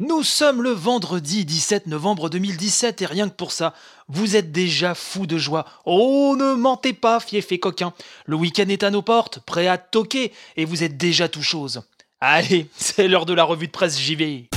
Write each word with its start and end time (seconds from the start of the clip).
Nous 0.00 0.24
sommes 0.24 0.60
le 0.60 0.70
vendredi 0.70 1.44
17 1.44 1.86
novembre 1.86 2.28
2017 2.28 3.02
et 3.02 3.06
rien 3.06 3.28
que 3.28 3.34
pour 3.34 3.52
ça, 3.52 3.74
vous 4.08 4.34
êtes 4.34 4.50
déjà 4.50 4.92
fou 4.92 5.24
de 5.24 5.38
joie. 5.38 5.66
Oh, 5.84 6.34
ne 6.36 6.54
mentez 6.54 6.92
pas, 6.92 7.20
fief 7.20 7.52
et 7.52 7.60
coquin. 7.60 7.92
Le 8.26 8.34
week-end 8.34 8.68
est 8.68 8.82
à 8.82 8.90
nos 8.90 9.02
portes, 9.02 9.38
prêt 9.38 9.68
à 9.68 9.78
toquer 9.78 10.32
et 10.56 10.64
vous 10.64 10.82
êtes 10.82 10.96
déjà 10.96 11.28
tout 11.28 11.44
chose. 11.44 11.82
Allez, 12.20 12.68
c'est 12.76 13.06
l'heure 13.06 13.24
de 13.24 13.34
la 13.34 13.44
revue 13.44 13.68
de 13.68 13.72
presse, 13.72 13.96
j'y. 13.96 14.48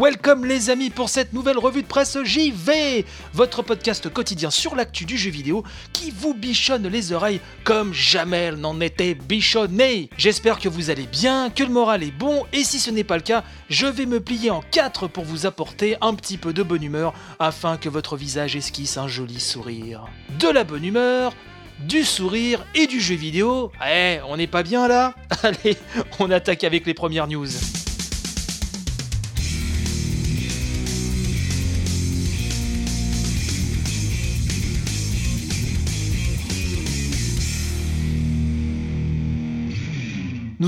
Welcome 0.00 0.46
les 0.46 0.70
amis 0.70 0.88
pour 0.88 1.10
cette 1.10 1.34
nouvelle 1.34 1.58
revue 1.58 1.82
de 1.82 1.86
presse 1.86 2.16
JV, 2.24 3.04
votre 3.34 3.60
podcast 3.60 4.08
quotidien 4.08 4.50
sur 4.50 4.74
l'actu 4.74 5.04
du 5.04 5.18
jeu 5.18 5.30
vidéo 5.30 5.62
qui 5.92 6.10
vous 6.10 6.32
bichonne 6.32 6.88
les 6.88 7.12
oreilles 7.12 7.42
comme 7.64 7.92
jamais 7.92 8.38
elle 8.38 8.56
n'en 8.56 8.80
était 8.80 9.12
bichonnée. 9.14 10.08
J'espère 10.16 10.58
que 10.58 10.70
vous 10.70 10.88
allez 10.88 11.06
bien, 11.06 11.50
que 11.50 11.64
le 11.64 11.68
moral 11.68 12.02
est 12.02 12.16
bon 12.16 12.46
et 12.54 12.64
si 12.64 12.78
ce 12.78 12.90
n'est 12.90 13.04
pas 13.04 13.18
le 13.18 13.22
cas, 13.22 13.44
je 13.68 13.84
vais 13.84 14.06
me 14.06 14.20
plier 14.20 14.48
en 14.48 14.62
quatre 14.70 15.06
pour 15.06 15.24
vous 15.24 15.44
apporter 15.44 15.98
un 16.00 16.14
petit 16.14 16.38
peu 16.38 16.54
de 16.54 16.62
bonne 16.62 16.82
humeur 16.82 17.12
afin 17.38 17.76
que 17.76 17.90
votre 17.90 18.16
visage 18.16 18.56
esquisse 18.56 18.96
un 18.96 19.06
joli 19.06 19.38
sourire. 19.38 20.06
De 20.38 20.48
la 20.48 20.64
bonne 20.64 20.86
humeur, 20.86 21.34
du 21.78 22.04
sourire 22.04 22.64
et 22.74 22.86
du 22.86 23.02
jeu 23.02 23.16
vidéo. 23.16 23.70
Eh, 23.86 24.20
on 24.26 24.38
n'est 24.38 24.46
pas 24.46 24.62
bien 24.62 24.88
là? 24.88 25.14
Allez, 25.42 25.76
on 26.18 26.30
attaque 26.30 26.64
avec 26.64 26.86
les 26.86 26.94
premières 26.94 27.26
news. 27.26 27.48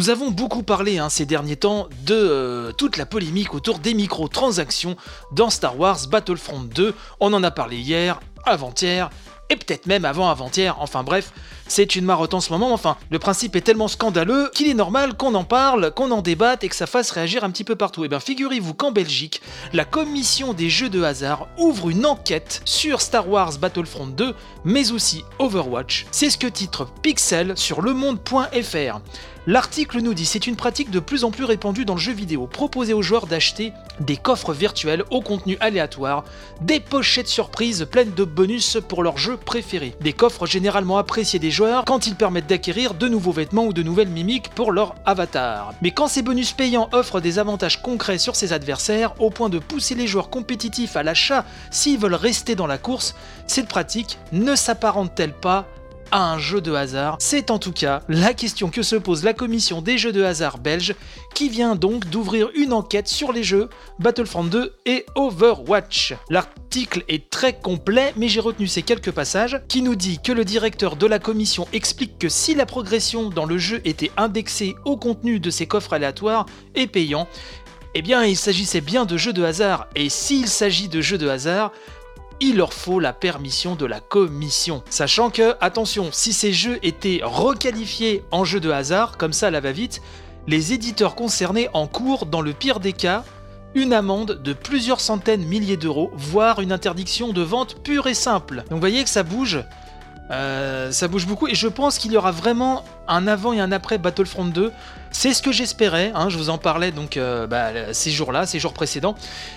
Nous 0.02 0.10
avons 0.10 0.32
beaucoup 0.32 0.64
parlé 0.64 0.98
hein, 0.98 1.08
ces 1.08 1.26
derniers 1.26 1.54
temps 1.54 1.86
de 2.04 2.16
euh, 2.16 2.72
toute 2.72 2.96
la 2.96 3.06
polémique 3.06 3.54
autour 3.54 3.78
des 3.78 3.94
microtransactions 3.94 4.96
dans 5.30 5.48
Star 5.48 5.78
Wars 5.78 6.08
Battlefront 6.10 6.62
2. 6.62 6.92
On 7.20 7.32
en 7.32 7.44
a 7.44 7.52
parlé 7.52 7.76
hier, 7.76 8.18
avant-hier, 8.44 9.10
et 9.48 9.54
peut-être 9.54 9.86
même 9.86 10.04
avant-avant-hier. 10.04 10.76
Enfin 10.80 11.04
bref, 11.04 11.32
c'est 11.68 11.94
une 11.94 12.04
marotte 12.04 12.34
en 12.34 12.40
ce 12.40 12.50
moment. 12.50 12.72
Enfin, 12.72 12.96
le 13.10 13.20
principe 13.20 13.54
est 13.54 13.60
tellement 13.60 13.86
scandaleux 13.86 14.50
qu'il 14.52 14.68
est 14.68 14.74
normal 14.74 15.14
qu'on 15.14 15.36
en 15.36 15.44
parle, 15.44 15.92
qu'on 15.92 16.10
en 16.10 16.20
débatte 16.20 16.64
et 16.64 16.68
que 16.68 16.74
ça 16.74 16.86
fasse 16.88 17.12
réagir 17.12 17.44
un 17.44 17.50
petit 17.50 17.62
peu 17.62 17.76
partout. 17.76 18.02
Et 18.02 18.06
eh 18.06 18.08
bien 18.08 18.18
figurez-vous 18.18 18.74
qu'en 18.74 18.90
Belgique, 18.90 19.40
la 19.72 19.84
commission 19.84 20.52
des 20.52 20.68
jeux 20.68 20.90
de 20.90 21.04
hasard 21.04 21.46
ouvre 21.58 21.90
une 21.90 22.06
enquête 22.06 22.60
sur 22.64 23.00
Star 23.00 23.28
Wars 23.28 23.56
Battlefront 23.58 24.08
2, 24.08 24.34
mais 24.64 24.90
aussi 24.90 25.22
Overwatch. 25.38 26.06
C'est 26.10 26.30
ce 26.30 26.38
que 26.38 26.48
titre 26.48 26.88
Pixel 27.02 27.56
sur 27.56 27.82
lemonde.fr. 27.82 29.00
L'article 29.48 30.02
nous 30.02 30.14
dit 30.14 30.24
c'est 30.24 30.46
une 30.46 30.54
pratique 30.54 30.92
de 30.92 31.00
plus 31.00 31.24
en 31.24 31.32
plus 31.32 31.42
répandue 31.42 31.84
dans 31.84 31.94
le 31.94 32.00
jeu 32.00 32.12
vidéo, 32.12 32.46
proposer 32.46 32.92
aux 32.92 33.02
joueurs 33.02 33.26
d'acheter 33.26 33.72
des 33.98 34.16
coffres 34.16 34.52
virtuels 34.52 35.02
au 35.10 35.20
contenu 35.20 35.56
aléatoire, 35.58 36.22
des 36.60 36.78
pochettes 36.78 37.26
surprises 37.26 37.84
pleines 37.90 38.14
de 38.14 38.22
bonus 38.22 38.78
pour 38.88 39.02
leur 39.02 39.18
jeu 39.18 39.36
préféré. 39.36 39.96
Des 40.00 40.12
coffres 40.12 40.46
généralement 40.46 40.96
appréciés 40.96 41.40
des 41.40 41.50
joueurs 41.50 41.84
quand 41.84 42.06
ils 42.06 42.14
permettent 42.14 42.46
d'acquérir 42.46 42.94
de 42.94 43.08
nouveaux 43.08 43.32
vêtements 43.32 43.64
ou 43.64 43.72
de 43.72 43.82
nouvelles 43.82 44.10
mimiques 44.10 44.50
pour 44.50 44.70
leur 44.70 44.94
avatar. 45.06 45.74
Mais 45.82 45.90
quand 45.90 46.06
ces 46.06 46.22
bonus 46.22 46.52
payants 46.52 46.88
offrent 46.92 47.20
des 47.20 47.40
avantages 47.40 47.82
concrets 47.82 48.18
sur 48.18 48.36
ses 48.36 48.52
adversaires, 48.52 49.20
au 49.20 49.30
point 49.30 49.48
de 49.48 49.58
pousser 49.58 49.96
les 49.96 50.06
joueurs 50.06 50.30
compétitifs 50.30 50.94
à 50.94 51.02
l'achat 51.02 51.44
s'ils 51.72 51.98
veulent 51.98 52.14
rester 52.14 52.54
dans 52.54 52.68
la 52.68 52.78
course, 52.78 53.16
cette 53.48 53.66
pratique 53.66 54.20
ne 54.30 54.54
s'apparente-t-elle 54.54 55.34
pas 55.34 55.66
un 56.12 56.38
jeu 56.38 56.60
de 56.60 56.72
hasard 56.72 57.16
C'est 57.18 57.50
en 57.50 57.58
tout 57.58 57.72
cas 57.72 58.02
la 58.08 58.34
question 58.34 58.68
que 58.68 58.82
se 58.82 58.96
pose 58.96 59.24
la 59.24 59.32
commission 59.32 59.82
des 59.82 59.98
jeux 59.98 60.12
de 60.12 60.22
hasard 60.22 60.58
belge 60.58 60.94
qui 61.34 61.48
vient 61.48 61.74
donc 61.74 62.08
d'ouvrir 62.08 62.50
une 62.54 62.72
enquête 62.72 63.08
sur 63.08 63.32
les 63.32 63.42
jeux 63.42 63.68
Battlefront 63.98 64.44
2 64.44 64.74
et 64.84 65.06
Overwatch. 65.14 66.14
L'article 66.28 67.04
est 67.08 67.30
très 67.30 67.58
complet 67.58 68.12
mais 68.16 68.28
j'ai 68.28 68.40
retenu 68.40 68.66
ces 68.66 68.82
quelques 68.82 69.12
passages 69.12 69.60
qui 69.68 69.82
nous 69.82 69.96
dit 69.96 70.18
que 70.22 70.32
le 70.32 70.44
directeur 70.44 70.96
de 70.96 71.06
la 71.06 71.18
commission 71.18 71.66
explique 71.72 72.18
que 72.18 72.28
si 72.28 72.54
la 72.54 72.66
progression 72.66 73.30
dans 73.30 73.46
le 73.46 73.58
jeu 73.58 73.80
était 73.84 74.12
indexée 74.16 74.74
au 74.84 74.96
contenu 74.96 75.40
de 75.40 75.50
ces 75.50 75.66
coffres 75.66 75.94
aléatoires 75.94 76.46
et 76.74 76.86
payants, 76.86 77.26
eh 77.94 78.02
bien 78.02 78.24
il 78.24 78.36
s'agissait 78.36 78.80
bien 78.80 79.04
de 79.04 79.16
jeux 79.16 79.32
de 79.32 79.44
hasard 79.44 79.86
et 79.94 80.08
s'il 80.08 80.48
s'agit 80.48 80.88
de 80.88 81.00
jeux 81.00 81.18
de 81.18 81.28
hasard, 81.28 81.72
il 82.40 82.56
leur 82.56 82.72
faut 82.72 83.00
la 83.00 83.12
permission 83.12 83.74
de 83.74 83.86
la 83.86 84.00
commission. 84.00 84.82
Sachant 84.90 85.30
que, 85.30 85.54
attention, 85.60 86.10
si 86.12 86.32
ces 86.32 86.52
jeux 86.52 86.78
étaient 86.82 87.20
requalifiés 87.22 88.24
en 88.30 88.44
jeux 88.44 88.60
de 88.60 88.70
hasard, 88.70 89.16
comme 89.16 89.32
ça 89.32 89.50
la 89.50 89.60
va-vite, 89.60 90.02
les 90.46 90.72
éditeurs 90.72 91.14
concernés 91.14 91.68
encourent, 91.72 92.26
dans 92.26 92.40
le 92.40 92.52
pire 92.52 92.80
des 92.80 92.92
cas, 92.92 93.24
une 93.74 93.92
amende 93.92 94.42
de 94.42 94.52
plusieurs 94.52 95.00
centaines 95.00 95.44
milliers 95.44 95.76
d'euros, 95.76 96.10
voire 96.14 96.60
une 96.60 96.72
interdiction 96.72 97.32
de 97.32 97.42
vente 97.42 97.82
pure 97.82 98.06
et 98.06 98.14
simple. 98.14 98.56
Donc 98.56 98.72
vous 98.72 98.80
voyez 98.80 99.02
que 99.02 99.10
ça 99.10 99.22
bouge. 99.22 99.64
Euh, 100.30 100.90
ça 100.92 101.08
bouge 101.08 101.26
beaucoup 101.26 101.46
et 101.46 101.54
je 101.54 101.68
pense 101.68 101.98
qu'il 101.98 102.12
y 102.12 102.16
aura 102.16 102.30
vraiment 102.30 102.84
un 103.06 103.26
avant 103.26 103.52
et 103.52 103.60
un 103.60 103.70
après 103.72 103.98
Battlefront 103.98 104.46
2. 104.46 104.72
C'est 105.10 105.34
ce 105.34 105.42
que 105.42 105.52
j'espérais, 105.52 106.10
hein, 106.14 106.30
je 106.30 106.38
vous 106.38 106.48
en 106.48 106.58
parlais 106.58 106.90
donc 106.90 107.16
euh, 107.16 107.46
bah, 107.46 107.92
ces 107.92 108.10
jours-là, 108.10 108.46
ces 108.46 108.58
jours 108.58 108.72
précédents, 108.72 109.14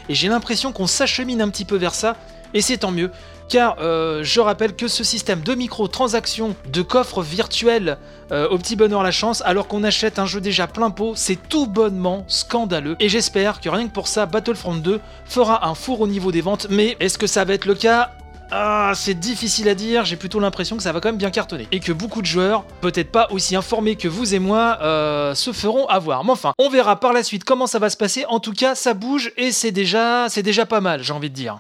et 0.09 0.15
j'ai 0.15 0.27
l'impression 0.27 0.73
qu'on 0.73 0.87
s'achemine 0.87 1.41
un 1.41 1.49
petit 1.49 1.63
peu 1.63 1.77
vers 1.77 1.95
ça, 1.95 2.17
et 2.53 2.61
c'est 2.61 2.77
tant 2.77 2.91
mieux, 2.91 3.11
car 3.49 3.77
euh, 3.79 4.23
je 4.23 4.39
rappelle 4.39 4.75
que 4.75 4.87
ce 4.87 5.03
système 5.03 5.41
de 5.41 5.53
microtransactions, 5.53 6.55
de 6.71 6.81
coffres 6.81 7.21
virtuels 7.21 7.97
euh, 8.31 8.47
au 8.49 8.57
petit 8.57 8.75
bonheur 8.75 9.03
la 9.03 9.11
chance, 9.11 9.41
alors 9.45 9.67
qu'on 9.67 9.83
achète 9.83 10.19
un 10.19 10.25
jeu 10.25 10.41
déjà 10.41 10.67
plein 10.67 10.89
pot, 10.89 11.13
c'est 11.15 11.37
tout 11.49 11.67
bonnement 11.67 12.25
scandaleux. 12.27 12.95
Et 12.99 13.09
j'espère 13.09 13.61
que 13.61 13.69
rien 13.69 13.87
que 13.87 13.93
pour 13.93 14.07
ça, 14.07 14.25
Battlefront 14.25 14.75
2 14.75 14.99
fera 15.25 15.67
un 15.67 15.75
four 15.75 16.01
au 16.01 16.07
niveau 16.07 16.31
des 16.31 16.41
ventes, 16.41 16.67
mais 16.69 16.97
est-ce 16.99 17.17
que 17.17 17.27
ça 17.27 17.45
va 17.45 17.53
être 17.53 17.65
le 17.65 17.75
cas? 17.75 18.11
Ah, 18.51 18.91
c'est 18.95 19.19
difficile 19.19 19.67
à 19.69 19.75
dire, 19.75 20.05
j'ai 20.05 20.15
plutôt 20.15 20.39
l'impression 20.39 20.77
que 20.77 20.83
ça 20.83 20.91
va 20.91 20.99
quand 20.99 21.09
même 21.09 21.17
bien 21.17 21.31
cartonner. 21.31 21.67
Et 21.71 21.79
que 21.79 21.91
beaucoup 21.91 22.21
de 22.21 22.27
joueurs, 22.27 22.63
peut-être 22.81 23.11
pas 23.11 23.27
aussi 23.31 23.55
informés 23.55 23.95
que 23.95 24.07
vous 24.07 24.35
et 24.35 24.39
moi, 24.39 24.77
euh, 24.81 25.33
se 25.33 25.51
feront 25.51 25.87
avoir. 25.87 26.23
Mais 26.23 26.31
enfin, 26.31 26.53
on 26.59 26.69
verra 26.69 26.99
par 26.99 27.11
la 27.11 27.23
suite 27.23 27.43
comment 27.43 27.67
ça 27.67 27.79
va 27.79 27.89
se 27.89 27.97
passer. 27.97 28.23
En 28.29 28.39
tout 28.39 28.53
cas, 28.53 28.75
ça 28.75 28.93
bouge 28.93 29.31
et 29.37 29.51
c'est 29.51 29.71
déjà, 29.71 30.27
c'est 30.29 30.43
déjà 30.43 30.65
pas 30.65 30.79
mal, 30.79 31.03
j'ai 31.03 31.13
envie 31.13 31.31
de 31.31 31.35
dire. 31.35 31.57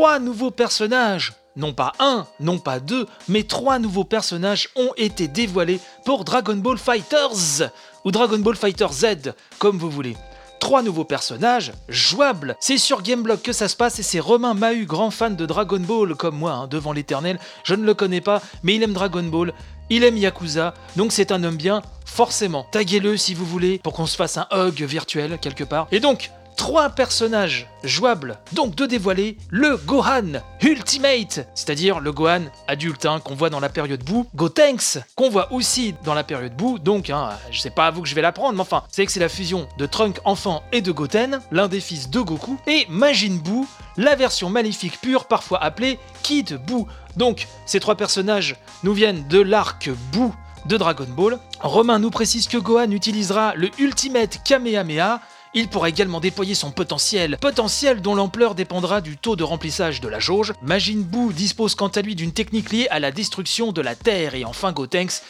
Trois 0.00 0.18
nouveaux 0.18 0.50
personnages, 0.50 1.34
non 1.56 1.74
pas 1.74 1.92
un, 1.98 2.26
non 2.40 2.58
pas 2.58 2.80
deux, 2.80 3.06
mais 3.28 3.42
trois 3.42 3.78
nouveaux 3.78 4.04
personnages 4.04 4.70
ont 4.74 4.94
été 4.96 5.28
dévoilés 5.28 5.78
pour 6.06 6.24
Dragon 6.24 6.56
Ball 6.56 6.78
Fighters, 6.78 7.68
ou 8.06 8.10
Dragon 8.10 8.38
Ball 8.38 8.56
Fighter 8.56 8.86
Z, 8.90 9.34
comme 9.58 9.76
vous 9.76 9.90
voulez. 9.90 10.16
Trois 10.58 10.80
nouveaux 10.80 11.04
personnages 11.04 11.72
jouables. 11.90 12.56
C'est 12.60 12.78
sur 12.78 13.02
Gameblock 13.02 13.42
que 13.42 13.52
ça 13.52 13.68
se 13.68 13.76
passe 13.76 13.98
et 13.98 14.02
c'est 14.02 14.20
Romain 14.20 14.54
Mahu, 14.54 14.86
grand 14.86 15.10
fan 15.10 15.36
de 15.36 15.44
Dragon 15.44 15.80
Ball 15.80 16.14
comme 16.14 16.38
moi, 16.38 16.52
hein, 16.52 16.66
devant 16.66 16.94
l'éternel. 16.94 17.38
Je 17.62 17.74
ne 17.74 17.84
le 17.84 17.92
connais 17.92 18.22
pas, 18.22 18.40
mais 18.62 18.76
il 18.76 18.82
aime 18.82 18.94
Dragon 18.94 19.24
Ball, 19.24 19.52
il 19.90 20.02
aime 20.02 20.16
Yakuza, 20.16 20.72
donc 20.96 21.12
c'est 21.12 21.30
un 21.30 21.44
homme 21.44 21.56
bien, 21.56 21.82
forcément. 22.06 22.66
Taguez-le 22.72 23.18
si 23.18 23.34
vous 23.34 23.44
voulez 23.44 23.78
pour 23.80 23.92
qu'on 23.92 24.06
se 24.06 24.16
fasse 24.16 24.38
un 24.38 24.46
hug 24.50 24.82
virtuel 24.82 25.36
quelque 25.38 25.64
part. 25.64 25.88
Et 25.92 26.00
donc, 26.00 26.30
trois 26.60 26.90
personnages 26.90 27.66
jouables, 27.84 28.36
donc 28.52 28.74
de 28.74 28.84
dévoiler 28.84 29.38
le 29.48 29.78
Gohan 29.78 30.42
Ultimate, 30.60 31.48
c'est-à-dire 31.54 32.00
le 32.00 32.12
Gohan 32.12 32.42
adulte 32.68 33.06
hein, 33.06 33.18
qu'on 33.18 33.34
voit 33.34 33.48
dans 33.48 33.60
la 33.60 33.70
période 33.70 34.04
boue, 34.04 34.26
Gotenks 34.34 34.98
qu'on 35.16 35.30
voit 35.30 35.54
aussi 35.54 35.94
dans 36.04 36.12
la 36.12 36.22
période 36.22 36.54
boue, 36.54 36.78
donc 36.78 37.08
hein, 37.08 37.30
je 37.50 37.60
sais 37.60 37.70
pas 37.70 37.86
à 37.86 37.90
vous 37.90 38.02
que 38.02 38.08
je 38.08 38.14
vais 38.14 38.20
l'apprendre, 38.20 38.56
mais 38.56 38.60
enfin, 38.60 38.84
c'est 38.90 39.06
que 39.06 39.10
c'est 39.10 39.20
la 39.20 39.30
fusion 39.30 39.68
de 39.78 39.86
Trunk 39.86 40.18
enfant 40.26 40.62
et 40.70 40.82
de 40.82 40.92
Goten, 40.92 41.40
l'un 41.50 41.66
des 41.66 41.80
fils 41.80 42.10
de 42.10 42.20
Goku, 42.20 42.58
et 42.66 42.86
Majin 42.90 43.38
Buu, 43.42 43.64
la 43.96 44.14
version 44.14 44.50
maléfique 44.50 45.00
pure, 45.00 45.24
parfois 45.24 45.62
appelée 45.62 45.98
Kid 46.22 46.60
Buu. 46.66 46.84
Donc, 47.16 47.48
ces 47.64 47.80
trois 47.80 47.94
personnages 47.94 48.56
nous 48.82 48.92
viennent 48.92 49.26
de 49.28 49.40
l'arc 49.40 49.88
Buu 50.12 50.28
de 50.66 50.76
Dragon 50.76 51.06
Ball. 51.08 51.38
Romain 51.60 51.98
nous 51.98 52.10
précise 52.10 52.48
que 52.48 52.58
Gohan 52.58 52.90
utilisera 52.90 53.54
le 53.54 53.70
Ultimate 53.78 54.42
Kamehameha, 54.44 55.20
il 55.54 55.68
pourra 55.68 55.88
également 55.88 56.20
déployer 56.20 56.54
son 56.54 56.70
potentiel, 56.70 57.36
potentiel 57.40 58.00
dont 58.00 58.14
l'ampleur 58.14 58.54
dépendra 58.54 59.00
du 59.00 59.16
taux 59.16 59.36
de 59.36 59.42
remplissage 59.42 60.00
de 60.00 60.08
la 60.08 60.20
jauge. 60.20 60.52
Majin 60.62 61.00
Buu 61.00 61.32
dispose 61.32 61.74
quant 61.74 61.88
à 61.88 62.02
lui 62.02 62.14
d'une 62.14 62.32
technique 62.32 62.70
liée 62.70 62.86
à 62.90 63.00
la 63.00 63.10
destruction 63.10 63.72
de 63.72 63.80
la 63.80 63.94
Terre 63.94 64.34
et 64.34 64.44
enfin 64.44 64.72
Gotenks 64.72 65.22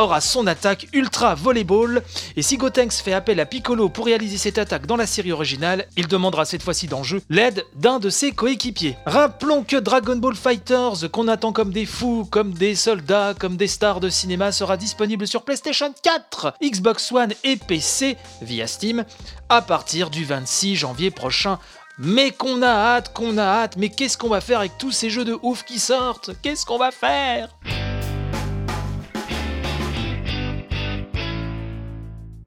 aura 0.00 0.20
son 0.20 0.46
attaque 0.46 0.88
Ultra 0.92 1.34
Volleyball, 1.34 2.02
et 2.36 2.42
si 2.42 2.56
Gotenks 2.56 2.94
fait 2.94 3.12
appel 3.12 3.38
à 3.40 3.46
Piccolo 3.46 3.88
pour 3.88 4.06
réaliser 4.06 4.38
cette 4.38 4.58
attaque 4.58 4.86
dans 4.86 4.96
la 4.96 5.06
série 5.06 5.32
originale, 5.32 5.86
il 5.96 6.08
demandera 6.08 6.44
cette 6.44 6.62
fois-ci 6.62 6.86
dans 6.86 6.98
le 6.98 7.04
jeu 7.04 7.22
l'aide 7.28 7.64
d'un 7.76 7.98
de 7.98 8.10
ses 8.10 8.32
coéquipiers. 8.32 8.96
Rappelons 9.06 9.62
que 9.62 9.76
Dragon 9.76 10.16
Ball 10.16 10.34
Fighters, 10.34 11.10
qu'on 11.12 11.28
attend 11.28 11.52
comme 11.52 11.72
des 11.72 11.86
fous, 11.86 12.26
comme 12.30 12.52
des 12.52 12.74
soldats, 12.74 13.34
comme 13.38 13.56
des 13.56 13.68
stars 13.68 14.00
de 14.00 14.08
cinéma, 14.08 14.52
sera 14.52 14.76
disponible 14.76 15.26
sur 15.26 15.42
PlayStation 15.42 15.92
4, 16.02 16.54
Xbox 16.62 17.12
One 17.12 17.32
et 17.44 17.56
PC 17.56 18.16
via 18.42 18.66
Steam 18.66 19.04
à 19.48 19.62
partir 19.62 20.10
du 20.10 20.24
26 20.24 20.76
janvier 20.76 21.10
prochain. 21.10 21.58
Mais 21.98 22.30
qu'on 22.30 22.62
a 22.62 22.68
hâte, 22.68 23.12
qu'on 23.12 23.36
a 23.36 23.44
hâte, 23.44 23.76
mais 23.76 23.90
qu'est-ce 23.90 24.16
qu'on 24.16 24.30
va 24.30 24.40
faire 24.40 24.60
avec 24.60 24.78
tous 24.78 24.90
ces 24.90 25.10
jeux 25.10 25.26
de 25.26 25.38
ouf 25.42 25.64
qui 25.64 25.78
sortent? 25.78 26.30
Qu'est-ce 26.42 26.64
qu'on 26.64 26.78
va 26.78 26.90
faire? 26.90 27.50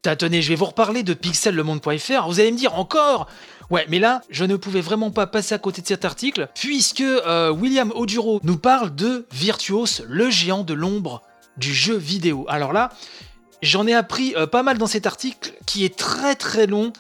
Tenez, 0.04 0.42
je 0.42 0.50
vais 0.50 0.56
vous 0.56 0.66
reparler 0.66 1.02
de 1.02 1.14
pixellemonde.fr. 1.14 2.28
Vous 2.28 2.40
allez 2.42 2.52
me 2.52 2.58
dire 2.58 2.78
encore 2.78 3.30
Ouais, 3.70 3.86
mais 3.90 4.00
là, 4.00 4.22
je 4.30 4.44
ne 4.44 4.58
pouvais 4.58 4.82
vraiment 4.82 5.12
pas 5.12 5.28
passer 5.28 5.56
à 5.56 5.58
côté 5.58 5.82
de 5.82 5.88
cet 5.88 6.04
article, 6.04 6.50
puisque 6.54 7.00
euh, 7.02 7.50
William 7.52 7.92
Oduro 7.96 8.42
nous 8.44 8.58
parle 8.58 8.94
de 8.94 9.26
Virtuos, 9.32 10.04
le 10.08 10.30
géant 10.30 10.64
de 10.64 10.74
l'ombre 10.74 11.22
du 11.56 11.74
jeu 11.74 11.96
vidéo. 11.96 12.46
Alors 12.50 12.74
là, 12.74 12.90
j'en 13.62 13.88
ai 13.88 13.94
appris 13.94 14.36
euh, 14.36 14.46
pas 14.46 14.62
mal 14.62 14.78
dans 14.78 14.88
cet 14.88 15.08
article, 15.08 15.54
qui 15.66 15.86
est 15.86 15.96
très 15.96 16.36
très 16.36 16.68
long, 16.68 16.92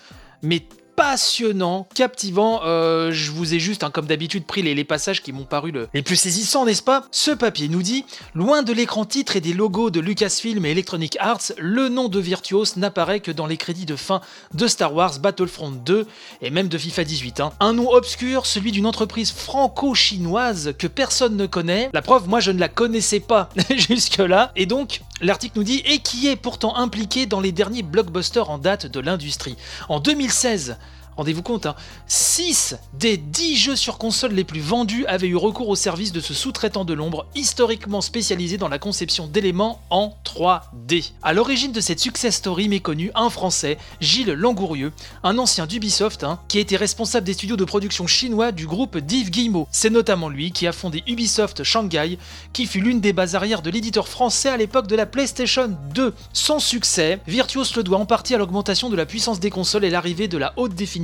mais 0.41 0.65
passionnant, 0.95 1.87
captivant. 1.95 2.61
Euh, 2.63 3.11
je 3.11 3.31
vous 3.31 3.53
ai 3.53 3.59
juste, 3.59 3.83
hein, 3.83 3.91
comme 3.91 4.05
d'habitude, 4.05 4.45
pris 4.45 4.61
les, 4.61 4.83
passages 4.83 5.21
qui 5.21 5.31
m'ont 5.31 5.45
paru 5.45 5.71
les 5.93 6.01
plus 6.01 6.15
saisissants, 6.15 6.65
n'est-ce 6.65 6.83
pas? 6.83 7.05
Ce 7.11 7.31
papier 7.31 7.69
nous 7.69 7.81
dit 7.81 8.05
Loin 8.35 8.63
de 8.63 8.73
l'écran 8.73 9.05
titre 9.05 9.35
et 9.35 9.41
des 9.41 9.53
logos 9.53 9.89
de 9.91 9.99
Lucasfilm 9.99 10.65
et 10.65 10.71
Electronic 10.71 11.17
Arts, 11.19 11.53
le 11.57 11.89
nom 11.89 12.09
de 12.09 12.19
Virtuos 12.19 12.75
n'apparaît 12.75 13.21
que 13.21 13.31
dans 13.31 13.45
les 13.45 13.57
crédits 13.57 13.85
de 13.85 13.95
fin 13.95 14.21
de 14.53 14.67
Star 14.67 14.93
Wars 14.93 15.19
Battlefront 15.19 15.71
2 15.71 16.05
et 16.41 16.49
même 16.49 16.67
de 16.67 16.77
FIFA 16.77 17.03
18. 17.03 17.39
Hein. 17.39 17.53
Un 17.59 17.73
nom 17.73 17.89
obscur, 17.91 18.45
celui 18.45 18.71
d'une 18.71 18.85
entreprise 18.85 19.31
franco-chinoise 19.31 20.73
que 20.77 20.87
personne 20.87 21.37
ne 21.37 21.45
connaît. 21.45 21.89
La 21.93 22.01
preuve, 22.01 22.27
moi 22.27 22.39
je 22.39 22.51
ne 22.51 22.59
la 22.59 22.69
connaissais 22.69 23.19
pas 23.19 23.49
jusque-là. 23.69 24.51
Et 24.55 24.65
donc, 24.65 25.01
l'article 25.21 25.57
nous 25.57 25.63
dit 25.63 25.81
et 25.85 25.99
qui 25.99 26.27
est 26.27 26.35
pourtant 26.35 26.75
impliqué 26.75 27.25
dans 27.25 27.39
les 27.39 27.51
derniers 27.51 27.83
blockbusters 27.83 28.49
en 28.49 28.57
date 28.57 28.85
de 28.87 28.99
l'industrie? 28.99 29.55
En 29.89 29.99
2016, 29.99 30.77
Rendez-vous 31.17 31.43
compte, 31.43 31.67
6 32.07 32.73
hein. 32.73 32.79
des 32.93 33.17
10 33.17 33.57
jeux 33.57 33.75
sur 33.75 33.97
console 33.97 34.33
les 34.33 34.43
plus 34.43 34.61
vendus 34.61 35.05
avaient 35.07 35.27
eu 35.27 35.35
recours 35.35 35.69
au 35.69 35.75
service 35.75 36.11
de 36.11 36.19
ce 36.19 36.33
sous-traitant 36.33 36.85
de 36.85 36.93
l'ombre, 36.93 37.25
historiquement 37.35 38.01
spécialisé 38.01 38.57
dans 38.57 38.67
la 38.67 38.79
conception 38.79 39.27
d'éléments 39.27 39.81
en 39.89 40.15
3D. 40.25 41.11
À 41.21 41.33
l'origine 41.33 41.71
de 41.71 41.81
cette 41.81 41.99
success 41.99 42.35
story 42.35 42.67
méconnue, 42.67 43.11
un 43.13 43.29
Français, 43.29 43.77
Gilles 44.01 44.31
Langourieux, 44.31 44.91
un 45.23 45.37
ancien 45.37 45.67
d'Ubisoft, 45.67 46.23
hein, 46.23 46.39
qui 46.47 46.59
était 46.59 46.75
responsable 46.75 47.25
des 47.25 47.33
studios 47.33 47.57
de 47.57 47.65
production 47.65 48.07
chinois 48.07 48.51
du 48.51 48.65
groupe 48.65 48.97
Div 48.97 49.29
Guillemot. 49.29 49.67
C'est 49.71 49.89
notamment 49.89 50.29
lui 50.29 50.51
qui 50.51 50.65
a 50.65 50.71
fondé 50.71 51.03
Ubisoft 51.07 51.63
Shanghai, 51.63 52.17
qui 52.53 52.65
fut 52.65 52.81
l'une 52.81 53.01
des 53.01 53.13
bases 53.13 53.35
arrières 53.35 53.61
de 53.61 53.69
l'éditeur 53.69 54.07
français 54.07 54.49
à 54.49 54.57
l'époque 54.57 54.87
de 54.87 54.95
la 54.95 55.05
PlayStation 55.05 55.69
2. 55.93 56.13
Son 56.33 56.59
succès, 56.59 57.19
Virtuos 57.27 57.75
le 57.75 57.83
doit 57.83 57.99
en 57.99 58.05
partie 58.05 58.33
à 58.33 58.37
l'augmentation 58.37 58.89
de 58.89 58.95
la 58.95 59.05
puissance 59.05 59.39
des 59.39 59.49
consoles 59.49 59.85
et 59.85 59.89
l'arrivée 59.89 60.27
de 60.27 60.37
la 60.37 60.53
haute 60.57 60.73
définition 60.73 61.02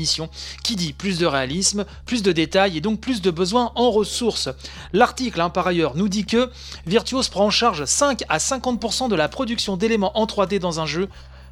qui 0.63 0.75
dit 0.75 0.93
plus 0.93 1.17
de 1.17 1.25
réalisme, 1.25 1.85
plus 2.05 2.23
de 2.23 2.31
détails 2.31 2.77
et 2.77 2.81
donc 2.81 2.99
plus 2.99 3.21
de 3.21 3.31
besoins 3.31 3.71
en 3.75 3.91
ressources. 3.91 4.49
L'article, 4.93 5.41
hein, 5.41 5.49
par 5.49 5.67
ailleurs, 5.67 5.95
nous 5.95 6.09
dit 6.09 6.25
que 6.25 6.49
Virtuos 6.85 7.29
prend 7.31 7.45
en 7.45 7.49
charge 7.49 7.85
5 7.85 8.23
à 8.29 8.37
50% 8.37 9.09
de 9.09 9.15
la 9.15 9.27
production 9.27 9.77
d'éléments 9.77 10.17
en 10.17 10.25
3D 10.25 10.59
dans 10.59 10.79
un 10.79 10.85
jeu, 10.85 11.09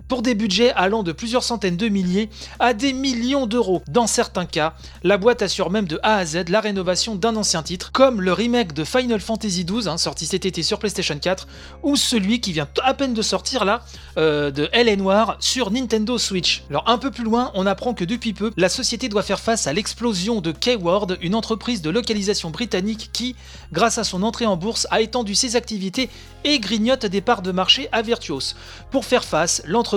pour 0.07 0.21
des 0.21 0.35
budgets 0.35 0.71
allant 0.73 1.03
de 1.03 1.11
plusieurs 1.11 1.43
centaines 1.43 1.77
de 1.77 1.87
milliers 1.87 2.29
à 2.59 2.73
des 2.73 2.93
millions 2.93 3.45
d'euros. 3.45 3.83
Dans 3.87 4.07
certains 4.07 4.45
cas, 4.45 4.73
la 5.03 5.17
boîte 5.17 5.41
assure 5.41 5.69
même 5.69 5.87
de 5.87 5.99
A 6.03 6.17
à 6.17 6.25
Z 6.25 6.49
la 6.49 6.61
rénovation 6.61 7.15
d'un 7.15 7.35
ancien 7.35 7.63
titre, 7.63 7.91
comme 7.91 8.21
le 8.21 8.33
remake 8.33 8.73
de 8.73 8.83
Final 8.83 9.19
Fantasy 9.19 9.65
XII, 9.65 9.87
hein, 9.87 9.97
sorti 9.97 10.25
cet 10.25 10.45
été 10.45 10.63
sur 10.63 10.79
PlayStation 10.79 11.17
4, 11.19 11.47
ou 11.83 11.95
celui 11.95 12.39
qui 12.39 12.53
vient 12.53 12.67
à 12.83 12.93
peine 12.93 13.13
de 13.13 13.21
sortir 13.21 13.65
là, 13.65 13.83
euh, 14.17 14.51
de 14.51 14.69
L.A. 14.71 14.95
Noir 14.95 15.37
sur 15.39 15.71
Nintendo 15.71 16.17
Switch. 16.17 16.63
Alors 16.69 16.87
un 16.87 16.97
peu 16.97 17.11
plus 17.11 17.23
loin, 17.23 17.51
on 17.53 17.65
apprend 17.65 17.93
que 17.93 18.05
depuis 18.05 18.33
peu, 18.33 18.51
la 18.57 18.69
société 18.69 19.09
doit 19.09 19.23
faire 19.23 19.39
face 19.39 19.67
à 19.67 19.73
l'explosion 19.73 20.41
de 20.41 20.51
Keyword, 20.51 21.17
une 21.21 21.35
entreprise 21.35 21.81
de 21.81 21.89
localisation 21.89 22.49
britannique 22.49 23.09
qui, 23.11 23.35
grâce 23.73 23.97
à 23.97 24.03
son 24.03 24.23
entrée 24.23 24.45
en 24.45 24.57
bourse, 24.57 24.87
a 24.91 25.01
étendu 25.01 25.35
ses 25.35 25.55
activités 25.55 26.09
et 26.43 26.59
grignote 26.59 27.05
des 27.05 27.21
parts 27.21 27.41
de 27.41 27.51
marché 27.51 27.89
à 27.91 28.01
Virtuos. 28.01 28.55
Pour 28.91 29.05
faire 29.05 29.25
face, 29.25 29.61
l'entreprise 29.65 29.96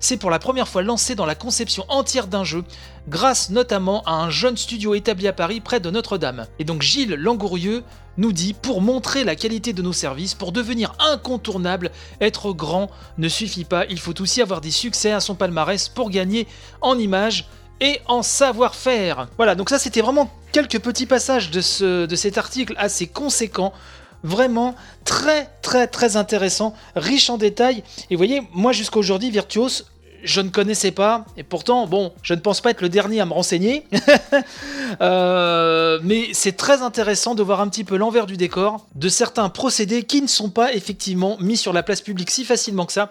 s'est 0.00 0.16
pour 0.16 0.30
la 0.30 0.38
première 0.38 0.68
fois 0.68 0.82
lancée 0.82 1.14
dans 1.14 1.26
la 1.26 1.34
conception 1.34 1.84
entière 1.88 2.26
d'un 2.26 2.44
jeu, 2.44 2.64
grâce 3.08 3.50
notamment 3.50 4.02
à 4.04 4.12
un 4.12 4.30
jeune 4.30 4.56
studio 4.56 4.94
établi 4.94 5.28
à 5.28 5.32
Paris 5.32 5.60
près 5.60 5.80
de 5.80 5.90
Notre-Dame. 5.90 6.46
Et 6.58 6.64
donc 6.64 6.82
Gilles 6.82 7.14
Langourieux 7.14 7.82
nous 8.16 8.32
dit 8.32 8.54
pour 8.54 8.80
montrer 8.80 9.24
la 9.24 9.36
qualité 9.36 9.72
de 9.72 9.82
nos 9.82 9.92
services, 9.92 10.34
pour 10.34 10.52
devenir 10.52 10.94
incontournable, 10.98 11.90
être 12.20 12.52
grand 12.52 12.90
ne 13.18 13.28
suffit 13.28 13.64
pas, 13.64 13.86
il 13.86 13.98
faut 13.98 14.20
aussi 14.20 14.40
avoir 14.40 14.60
des 14.60 14.70
succès 14.70 15.12
à 15.12 15.20
son 15.20 15.34
palmarès 15.34 15.88
pour 15.88 16.10
gagner 16.10 16.46
en 16.80 16.98
image 16.98 17.48
et 17.80 18.00
en 18.06 18.22
savoir-faire. 18.22 19.28
Voilà, 19.36 19.54
donc 19.54 19.70
ça 19.70 19.78
c'était 19.78 20.00
vraiment 20.00 20.30
quelques 20.52 20.78
petits 20.78 21.06
passages 21.06 21.50
de, 21.50 21.60
ce, 21.60 22.06
de 22.06 22.16
cet 22.16 22.38
article 22.38 22.74
assez 22.76 23.06
conséquent 23.06 23.72
vraiment 24.24 24.74
très 25.04 25.48
très 25.62 25.86
très 25.86 26.16
intéressant, 26.16 26.74
riche 26.96 27.30
en 27.30 27.38
détails. 27.38 27.84
Et 28.10 28.16
vous 28.16 28.18
voyez, 28.18 28.42
moi 28.52 28.72
jusqu'à 28.72 28.98
aujourd'hui, 28.98 29.30
Virtuos, 29.30 29.84
je 30.24 30.40
ne 30.40 30.48
connaissais 30.48 30.90
pas, 30.90 31.26
et 31.36 31.42
pourtant, 31.42 31.86
bon, 31.86 32.14
je 32.22 32.32
ne 32.34 32.40
pense 32.40 32.62
pas 32.62 32.70
être 32.70 32.80
le 32.80 32.88
dernier 32.88 33.20
à 33.20 33.26
me 33.26 33.32
renseigner, 33.32 33.84
euh, 35.00 35.98
mais 36.02 36.28
c'est 36.32 36.56
très 36.56 36.82
intéressant 36.82 37.34
de 37.34 37.42
voir 37.42 37.60
un 37.60 37.68
petit 37.68 37.84
peu 37.84 37.96
l'envers 37.96 38.24
du 38.26 38.38
décor 38.38 38.86
de 38.94 39.08
certains 39.08 39.48
procédés 39.50 40.02
qui 40.02 40.20
ne 40.22 40.26
sont 40.26 40.50
pas 40.50 40.72
effectivement 40.72 41.36
mis 41.40 41.56
sur 41.56 41.72
la 41.72 41.82
place 41.82 42.00
publique 42.00 42.30
si 42.30 42.44
facilement 42.44 42.86
que 42.86 42.92
ça. 42.92 43.10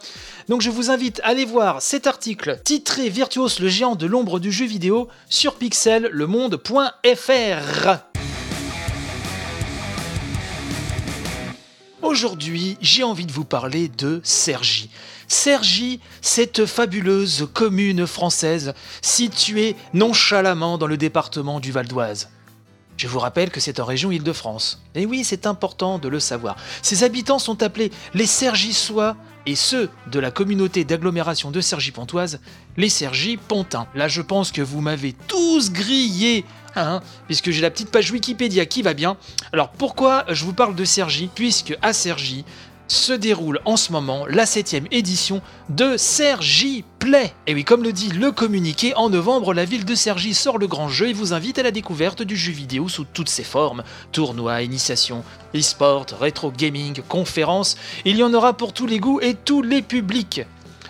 Donc 0.50 0.62
je 0.62 0.72
vous 0.72 0.90
invite 0.90 1.20
à 1.22 1.28
aller 1.28 1.46
voir 1.46 1.82
cet 1.82 2.08
article 2.08 2.60
titré 2.64 3.10
Virtuos 3.10 3.60
le 3.60 3.68
géant 3.68 3.96
de 3.96 4.08
l'ombre 4.08 4.40
du 4.40 4.52
jeu 4.52 4.66
vidéo 4.66 5.08
sur 5.30 5.56
pixellemonde.fr. 5.56 8.13
Aujourd'hui, 12.04 12.78
j'ai 12.82 13.04
envie 13.04 13.26
de 13.26 13.32
vous 13.32 13.46
parler 13.46 13.88
de 13.88 14.20
Sergi. 14.26 14.90
Sergi, 15.30 16.02
cette 16.22 16.66
fabuleuse 16.66 17.48
commune 17.54 18.06
française 18.06 18.74
située 19.02 19.78
nonchalamment 19.94 20.78
dans 20.78 20.86
le 20.86 20.98
département 20.98 21.62
du 21.62 21.72
Val 21.72 21.88
d'Oise. 21.88 22.28
Je 22.98 23.08
vous 23.08 23.20
rappelle 23.20 23.52
que 23.52 23.62
c'est 23.62 23.80
en 23.80 23.86
région 23.86 24.12
Île-de-France. 24.12 24.84
Et 24.96 25.06
oui, 25.06 25.24
c'est 25.24 25.48
important 25.48 25.98
de 25.98 26.10
le 26.10 26.20
savoir. 26.20 26.58
Ses 26.82 27.06
habitants 27.06 27.40
sont 27.40 27.64
appelés 27.64 27.90
les 28.14 28.26
Sergissois 28.26 29.16
et 29.46 29.56
ceux 29.56 29.90
de 30.12 30.20
la 30.20 30.30
communauté 30.30 30.84
d'agglomération 30.84 31.52
de 31.52 31.62
Sergi-Pontoise, 31.62 32.42
les 32.76 32.90
Sergi-Pontins. 32.90 33.88
Là, 33.96 34.10
je 34.10 34.22
pense 34.22 34.52
que 34.52 34.62
vous 34.62 34.82
m'avez 34.82 35.14
tous 35.30 35.72
grillé 35.72 36.44
Hein, 36.76 37.02
puisque 37.28 37.52
j'ai 37.52 37.62
la 37.62 37.70
petite 37.70 37.92
page 37.92 38.12
Wikipédia 38.12 38.66
qui 38.66 38.82
va 38.82 38.94
bien. 38.94 39.18
Alors 39.52 39.70
pourquoi 39.70 40.26
je 40.30 40.44
vous 40.44 40.54
parle 40.54 40.76
de 40.76 40.86
Sergi 40.86 41.30
Puisque 41.34 41.78
à 41.82 41.94
Sergi 41.94 42.46
se 42.88 43.14
déroule 43.14 43.60
en 43.66 43.78
ce 43.78 43.92
moment 43.92 44.26
la 44.28 44.46
7 44.46 44.88
édition 44.92 45.42
de 45.70 45.98
Sergi 45.98 46.84
Play. 47.00 47.34
Et 47.48 47.54
oui, 47.54 47.64
comme 47.64 47.84
le 47.84 47.94
dit 47.94 48.10
le 48.10 48.32
communiqué, 48.32 48.94
en 48.96 49.10
novembre, 49.10 49.54
la 49.54 49.66
ville 49.66 49.86
de 49.86 49.96
Sergi 49.96 50.34
sort 50.34 50.58
le 50.58 50.68
grand 50.68 50.90
jeu 50.90 51.10
et 51.10 51.14
vous 51.14 51.34
invite 51.34 51.60
à 51.60 51.64
la 51.64 51.72
découverte 51.72 52.22
du 52.24 52.36
jeu 52.36 52.52
vidéo 52.52 52.90
sous 52.90 53.06
toutes 53.06 53.30
ses 53.30 53.44
formes. 53.44 53.84
Tournois, 54.12 54.62
initiation, 54.62 55.24
e-sport, 55.56 56.06
rétro 56.20 56.52
gaming, 56.52 57.02
conférences, 57.08 57.78
il 58.06 58.18
y 58.18 58.24
en 58.24 58.34
aura 58.34 58.54
pour 58.54 58.74
tous 58.74 58.86
les 58.86 59.00
goûts 59.00 59.20
et 59.22 59.34
tous 59.34 59.62
les 59.62 59.82
publics. 59.82 60.42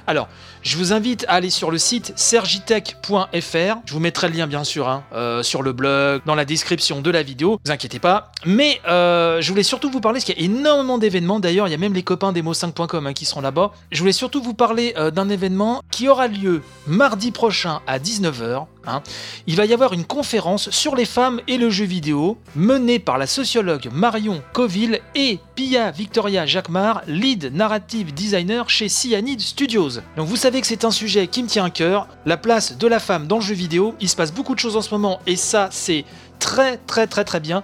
Alors, 0.05 0.27
je 0.63 0.77
vous 0.77 0.93
invite 0.93 1.25
à 1.27 1.33
aller 1.33 1.49
sur 1.49 1.71
le 1.71 1.77
site 1.77 2.13
sergitech.fr. 2.15 3.75
Je 3.85 3.93
vous 3.93 3.99
mettrai 3.99 4.29
le 4.29 4.35
lien 4.35 4.47
bien 4.47 4.63
sûr 4.63 4.87
hein, 4.87 5.03
euh, 5.13 5.43
sur 5.43 5.61
le 5.61 5.73
blog, 5.73 6.21
dans 6.25 6.35
la 6.35 6.45
description 6.45 7.01
de 7.01 7.11
la 7.11 7.21
vidéo. 7.21 7.51
Ne 7.51 7.57
vous 7.65 7.71
inquiétez 7.71 7.99
pas. 7.99 8.31
Mais 8.45 8.79
euh, 8.87 9.41
je 9.41 9.49
voulais 9.49 9.63
surtout 9.63 9.91
vous 9.91 9.99
parler, 9.99 10.19
parce 10.19 10.25
qu'il 10.25 10.39
y 10.39 10.41
a 10.41 10.45
énormément 10.45 10.97
d'événements. 10.97 11.39
D'ailleurs, 11.39 11.67
il 11.67 11.71
y 11.71 11.75
a 11.75 11.77
même 11.77 11.93
les 11.93 12.03
copains 12.03 12.31
demo5.com 12.31 13.07
hein, 13.07 13.13
qui 13.13 13.25
seront 13.25 13.41
là-bas. 13.41 13.71
Je 13.91 13.99
voulais 13.99 14.13
surtout 14.13 14.41
vous 14.41 14.53
parler 14.53 14.93
euh, 14.97 15.11
d'un 15.11 15.29
événement 15.29 15.83
qui 15.91 16.07
aura 16.07 16.27
lieu 16.27 16.61
mardi 16.87 17.31
prochain 17.31 17.81
à 17.85 17.99
19h. 17.99 18.65
Hein. 18.85 19.01
Il 19.47 19.55
va 19.55 19.65
y 19.65 19.73
avoir 19.73 19.93
une 19.93 20.05
conférence 20.05 20.69
sur 20.69 20.95
les 20.95 21.05
femmes 21.05 21.39
et 21.47 21.57
le 21.57 21.69
jeu 21.69 21.85
vidéo 21.85 22.37
menée 22.55 22.99
par 22.99 23.17
la 23.17 23.27
sociologue 23.27 23.89
Marion 23.93 24.41
Coville 24.53 24.99
et 25.15 25.39
Pia 25.55 25.91
Victoria 25.91 26.45
Jacquemart, 26.45 27.01
lead 27.07 27.53
narrative 27.53 28.13
designer 28.13 28.69
chez 28.69 28.89
Cyanide 28.89 29.41
Studios. 29.41 30.01
Donc 30.17 30.27
vous 30.27 30.35
savez 30.35 30.61
que 30.61 30.67
c'est 30.67 30.85
un 30.85 30.91
sujet 30.91 31.27
qui 31.27 31.43
me 31.43 31.47
tient 31.47 31.65
à 31.65 31.69
cœur, 31.69 32.07
la 32.25 32.37
place 32.37 32.77
de 32.77 32.87
la 32.87 32.99
femme 32.99 33.27
dans 33.27 33.37
le 33.37 33.41
jeu 33.41 33.55
vidéo. 33.55 33.95
Il 33.99 34.09
se 34.09 34.15
passe 34.15 34.33
beaucoup 34.33 34.55
de 34.55 34.59
choses 34.59 34.75
en 34.75 34.81
ce 34.81 34.93
moment 34.93 35.19
et 35.27 35.35
ça, 35.35 35.69
c'est 35.71 36.05
très 36.39 36.77
très 36.77 37.07
très 37.07 37.23
très 37.23 37.39
bien. 37.39 37.63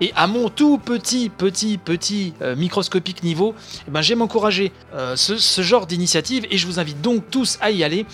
Et 0.00 0.12
à 0.14 0.26
mon 0.26 0.48
tout 0.48 0.78
petit, 0.78 1.30
petit, 1.30 1.78
petit 1.78 2.34
euh, 2.42 2.54
microscopique 2.54 3.22
niveau, 3.22 3.54
eh 3.88 3.90
ben, 3.90 4.02
j'aime 4.02 4.20
encourager 4.20 4.72
euh, 4.94 5.16
ce, 5.16 5.62
genre 5.62 5.86
d'initiative 5.86 6.46
et 6.50 6.58
je 6.58 6.66
vous 6.66 6.78
invite 6.78 7.00
donc 7.00 7.30
tous 7.30 7.58
à 7.62 7.70
y 7.70 7.82
aller 7.82 8.04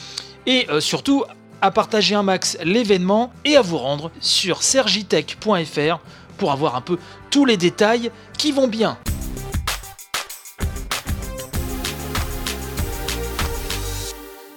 et 0.47 0.67
euh, 0.71 0.81
surtout 0.81 1.25
à 1.63 1.71
partager 1.71 2.15
un 2.15 2.25
max 2.25 2.59
l'événement 2.63 3.33
et 3.45 3.57
à 3.57 3.63
vous 3.63 3.79
rendre 3.79 4.11
sur 4.21 4.63
sergitech.fr 4.63 6.01
pour 6.37 6.53
avoir 6.53 6.77
un 6.77 6.81
peu 6.81 6.99
tous 7.31 7.45
les 7.45 7.57
détails 7.57 8.11
qui 8.37 8.53
vont 8.53 8.69
bien. 8.69 8.99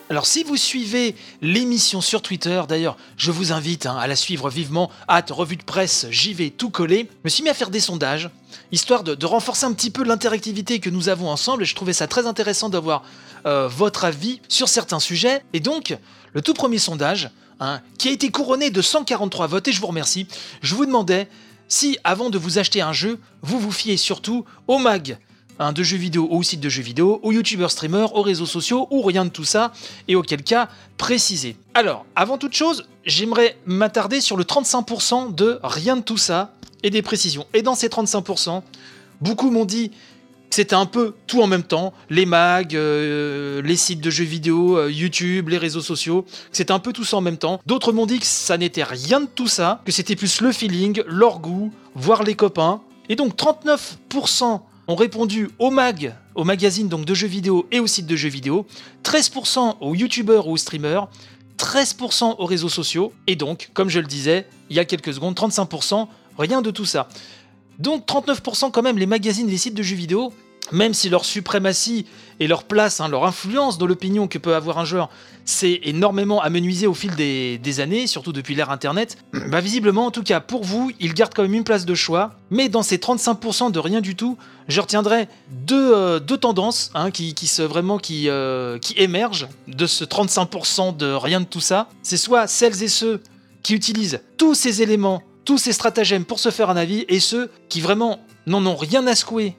Alors 0.10 0.28
si 0.28 0.44
vous 0.44 0.56
suivez 0.56 1.16
l'émission 1.42 2.00
sur 2.00 2.22
Twitter, 2.22 2.62
d'ailleurs 2.68 2.96
je 3.18 3.32
vous 3.32 3.52
invite 3.52 3.86
hein, 3.86 3.98
à 3.98 4.08
la 4.08 4.16
suivre 4.16 4.50
vivement, 4.50 4.92
hâte 5.10 5.32
revue 5.32 5.58
de 5.58 5.64
presse, 5.64 6.08
j'y 6.12 6.34
vais 6.34 6.52
tout 6.52 6.70
coller, 6.70 7.10
je 7.10 7.20
me 7.26 7.30
suis 7.30 7.44
mis 7.44 7.50
à 7.50 7.56
faire 7.56 7.72
des 7.72 7.80
sondages, 7.80 8.30
histoire 8.72 9.04
de, 9.04 9.26
renforcer 9.26 9.66
un 9.66 9.74
petit 9.74 9.90
peu 9.90 10.04
l'interactivité 10.04 10.80
que 10.80 10.92
nous 10.92 11.10
avons 11.10 11.30
ensemble, 11.30 11.64
et 11.64 11.66
je 11.66 11.76
trouvais 11.76 11.94
ça 11.94 12.08
très 12.08 12.28
intéressant 12.28 12.70
d'avoir 12.70 13.04
euh, 13.48 13.68
votre 13.68 14.06
avis 14.06 14.42
sur 14.48 14.70
certains 14.70 15.00
sujets, 15.00 15.44
et 15.54 15.60
donc 15.60 15.98
le 16.36 16.42
tout 16.42 16.54
premier 16.54 16.78
sondage, 16.78 17.32
hein, 17.60 17.82
qui 17.98 18.10
a 18.10 18.12
été 18.12 18.30
couronné 18.30 18.70
de 18.70 18.82
143 18.82 19.48
votes, 19.48 19.68
et 19.68 19.72
je 19.72 19.82
vous 19.82 19.88
remercie, 19.88 20.28
je 20.62 20.76
vous 20.76 20.86
demandais 20.86 21.28
si 21.68 21.98
avant 22.04 22.30
de 22.30 22.38
vous 22.38 22.60
acheter 22.60 22.82
un 22.82 22.94
jeu, 22.94 23.20
vous 23.42 23.60
vous 23.60 23.72
fiez 23.72 23.98
surtout 23.98 24.46
au 24.68 24.78
mag 24.78 25.18
de 25.74 25.84
jeux 25.84 25.98
vidéo 25.98 26.28
ou 26.30 26.44
site 26.44 26.60
de 26.60 26.68
jeux 26.68 26.84
vidéo, 26.84 27.22
aux 27.24 27.32
youtubeurs 27.32 27.72
streamers, 27.72 28.14
aux 28.16 28.22
réseaux 28.22 28.46
sociaux 28.46 28.88
ou 28.92 29.02
rien 29.02 29.24
de 29.24 29.30
tout 29.30 29.46
ça, 29.46 29.72
et 30.10 30.16
auquel 30.16 30.44
cas 30.44 30.68
préciser. 30.98 31.56
Alors, 31.74 32.06
avant 32.18 32.38
toute 32.38 32.54
chose, 32.54 32.86
j'aimerais 33.06 33.58
m'attarder 33.66 34.20
sur 34.20 34.36
le 34.36 34.44
35% 34.44 35.34
de 35.34 35.60
rien 35.64 35.96
de 35.96 36.02
tout 36.02 36.18
ça 36.18 36.54
et 36.84 36.90
des 36.90 37.02
précisions. 37.02 37.48
Et 37.54 37.62
dans 37.62 37.76
ces 37.76 37.88
35%, 37.88 38.62
beaucoup 39.22 39.50
m'ont 39.50 39.64
dit 39.64 39.92
c'était 40.56 40.76
un 40.76 40.86
peu 40.86 41.16
tout 41.28 41.42
en 41.42 41.48
même 41.48 41.64
temps, 41.64 41.92
les 42.10 42.26
mags, 42.26 42.78
euh, 42.78 43.62
les 43.62 43.76
sites 43.76 44.00
de 44.00 44.10
jeux 44.10 44.24
vidéo, 44.24 44.78
euh, 44.78 44.90
YouTube, 44.90 45.50
les 45.50 45.58
réseaux 45.58 45.82
sociaux, 45.82 46.24
c'était 46.54 46.72
un 46.72 46.80
peu 46.80 46.94
tout 46.94 47.04
ça 47.04 47.18
en 47.18 47.22
même 47.22 47.36
temps. 47.36 47.60
D'autres 47.66 47.92
m'ont 47.92 48.06
dit 48.06 48.20
que 48.20 48.26
ça 48.26 48.58
n'était 48.58 48.86
rien 48.86 49.20
de 49.20 49.26
tout 49.26 49.50
ça, 49.50 49.82
que 49.84 49.92
c'était 49.92 50.16
plus 50.16 50.40
le 50.40 50.54
feeling, 50.54 51.04
leur 51.08 51.40
goût, 51.40 51.74
voir 51.94 52.24
les 52.24 52.36
copains. 52.36 52.80
Et 53.10 53.18
donc 53.18 53.36
39% 53.36 54.62
ont 54.88 54.96
répondu 54.96 55.50
au 55.60 55.72
mag, 55.72 56.16
au 56.36 56.46
magazine 56.46 56.88
donc 56.88 57.04
de 57.04 57.14
jeux 57.14 57.28
vidéo 57.28 57.68
et 57.72 57.82
au 57.82 57.88
site 57.88 58.06
de 58.06 58.16
jeux 58.16 58.30
vidéo, 58.30 58.66
13% 59.04 59.76
aux 59.82 59.94
youtubeurs 59.94 60.48
ou 60.48 60.54
aux 60.54 60.58
streamers, 60.58 61.10
13% 61.58 62.36
aux 62.38 62.46
réseaux 62.46 62.70
sociaux, 62.70 63.12
et 63.28 63.36
donc, 63.36 63.72
comme 63.74 63.90
je 63.90 64.00
le 64.00 64.08
disais 64.08 64.48
il 64.70 64.78
y 64.78 64.80
a 64.80 64.86
quelques 64.86 65.16
secondes, 65.16 65.36
35%, 65.36 66.08
rien 66.38 66.62
de 66.62 66.72
tout 66.72 66.86
ça. 66.86 67.10
Donc 67.78 68.08
39% 68.08 68.72
quand 68.72 68.82
même 68.82 68.98
les 68.98 69.06
magazines 69.06 69.50
et 69.50 69.52
les 69.52 69.58
sites 69.58 69.74
de 69.74 69.84
jeux 69.84 69.98
vidéo, 69.98 70.32
même 70.72 70.94
si 70.94 71.10
leur 71.10 71.26
suprématie 71.26 72.06
et 72.40 72.48
leur 72.48 72.64
place, 72.64 73.00
hein, 73.00 73.08
leur 73.08 73.26
influence 73.26 73.78
dans 73.78 73.86
l'opinion 73.86 74.28
que 74.28 74.38
peut 74.38 74.56
avoir 74.56 74.78
un 74.78 74.86
joueur, 74.86 75.10
c'est 75.46 75.80
énormément 75.84 76.42
amenuisé 76.42 76.88
au 76.88 76.94
fil 76.94 77.16
des, 77.16 77.80
années, 77.80 78.08
surtout 78.08 78.34
depuis 78.34 78.56
l'ère 78.56 78.72
Internet, 78.72 79.18
bah 79.50 79.62
visiblement, 79.62 80.08
en 80.08 80.12
tout 80.12 80.24
cas 80.24 80.40
pour 80.40 80.64
vous, 80.64 80.92
ils 81.00 81.14
gardent 81.14 81.34
quand 81.34 81.44
même 81.44 81.54
une 81.54 81.64
place 81.64 81.86
de 81.86 81.96
choix. 81.96 82.36
Mais 82.50 82.70
dans 82.70 82.84
ces 82.84 82.98
35% 82.98 83.72
de 83.72 83.80
rien 83.80 84.02
du 84.02 84.16
tout, 84.16 84.38
je 84.68 84.82
retiendrai 84.82 85.28
deux, 85.50 85.94
euh, 85.94 86.20
tendances 86.20 86.92
hein, 86.96 87.12
qui, 87.12 87.34
se 87.48 87.62
vraiment 87.62 87.98
qui, 87.98 88.30
euh, 88.30 88.80
qui 88.80 88.94
émergent 88.98 89.48
de 89.68 89.86
ce 89.86 90.04
35% 90.04 90.98
de 90.98 91.12
rien 91.12 91.40
de 91.40 91.46
tout 91.46 91.62
ça. 91.62 91.88
C'est 92.02 92.18
soit 92.18 92.48
celles 92.48 92.84
et 92.84 92.88
ceux 92.88 93.22
qui 93.64 93.74
utilisent 93.74 94.22
tous 94.38 94.54
ces 94.54 94.82
éléments, 94.82 95.24
tous 95.46 95.58
ces 95.58 95.74
stratagèmes 95.74 96.26
pour 96.26 96.40
se 96.40 96.50
faire 96.50 96.70
un 96.70 96.78
avis, 96.78 97.06
et 97.08 97.20
ceux 97.20 97.50
qui 97.70 97.82
vraiment 97.82 98.20
n'en 98.48 98.66
ont 98.66 98.76
rien 98.76 99.06
à 99.08 99.16
secouer 99.16 99.56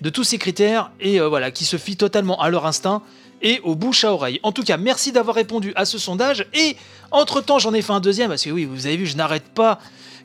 de 0.00 0.10
tous 0.10 0.24
ces 0.24 0.38
critères 0.38 0.90
et 1.00 1.20
euh, 1.20 1.28
voilà, 1.28 1.50
qui 1.50 1.64
se 1.64 1.76
fient 1.76 1.96
totalement 1.96 2.40
à 2.40 2.50
leur 2.50 2.66
instinct 2.66 3.02
et 3.42 3.60
au 3.62 3.74
bouche 3.74 4.04
à 4.04 4.12
oreille. 4.12 4.40
En 4.42 4.52
tout 4.52 4.62
cas, 4.62 4.76
merci 4.76 5.12
d'avoir 5.12 5.36
répondu 5.36 5.72
à 5.76 5.84
ce 5.84 5.98
sondage 5.98 6.46
et 6.54 6.76
entre-temps, 7.10 7.58
j'en 7.58 7.74
ai 7.74 7.82
fait 7.82 7.92
un 7.92 8.00
deuxième 8.00 8.28
parce 8.28 8.44
que 8.44 8.50
oui, 8.50 8.64
vous 8.64 8.86
avez 8.86 8.96
vu, 8.96 9.06
je 9.06 9.16
n'arrête 9.16 9.48
pas. 9.48 9.78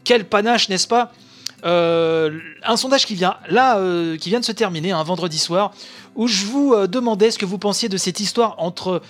Quel 0.04 0.26
panache, 0.26 0.70
n'est-ce 0.70 0.88
pas? 0.88 1.12
Euh, 1.66 2.40
un 2.64 2.76
sondage 2.76 3.06
qui 3.06 3.16
vient 3.16 3.38
là, 3.50 3.78
euh, 3.78 4.18
qui 4.18 4.30
vient 4.30 4.42
de 4.42 4.46
se 4.46 4.52
terminer 4.52 4.92
un 4.92 5.04
vendredi 5.04 5.40
soir, 5.40 5.72
où 6.16 6.28
je 6.28 6.46
vous 6.46 6.76
demandais 6.88 7.32
ce 7.32 7.40
que 7.40 7.46
vous 7.46 7.58
pensiez 7.58 7.90
de 7.90 7.98
cette 7.98 8.20
histoire 8.20 8.56
entre 8.60 9.02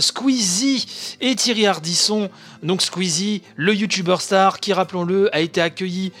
Squeezie 0.00 0.86
et 1.20 1.36
Thierry 1.36 1.66
Ardisson. 1.66 2.30
Donc 2.64 2.82
Squeezie, 2.82 3.42
le 3.54 3.74
YouTuber 3.74 4.16
star, 4.18 4.58
qui 4.58 4.72
rappelons-le 4.72 5.32
a 5.32 5.40
été 5.40 5.60
accueilli 5.60 6.12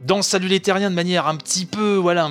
dans 0.00 0.22
Salut 0.22 0.48
les 0.48 0.60
Terriens 0.60 0.90
de 0.90 0.94
manière 0.94 1.26
un 1.26 1.36
petit 1.36 1.66
peu, 1.66 1.96
voilà, 1.96 2.30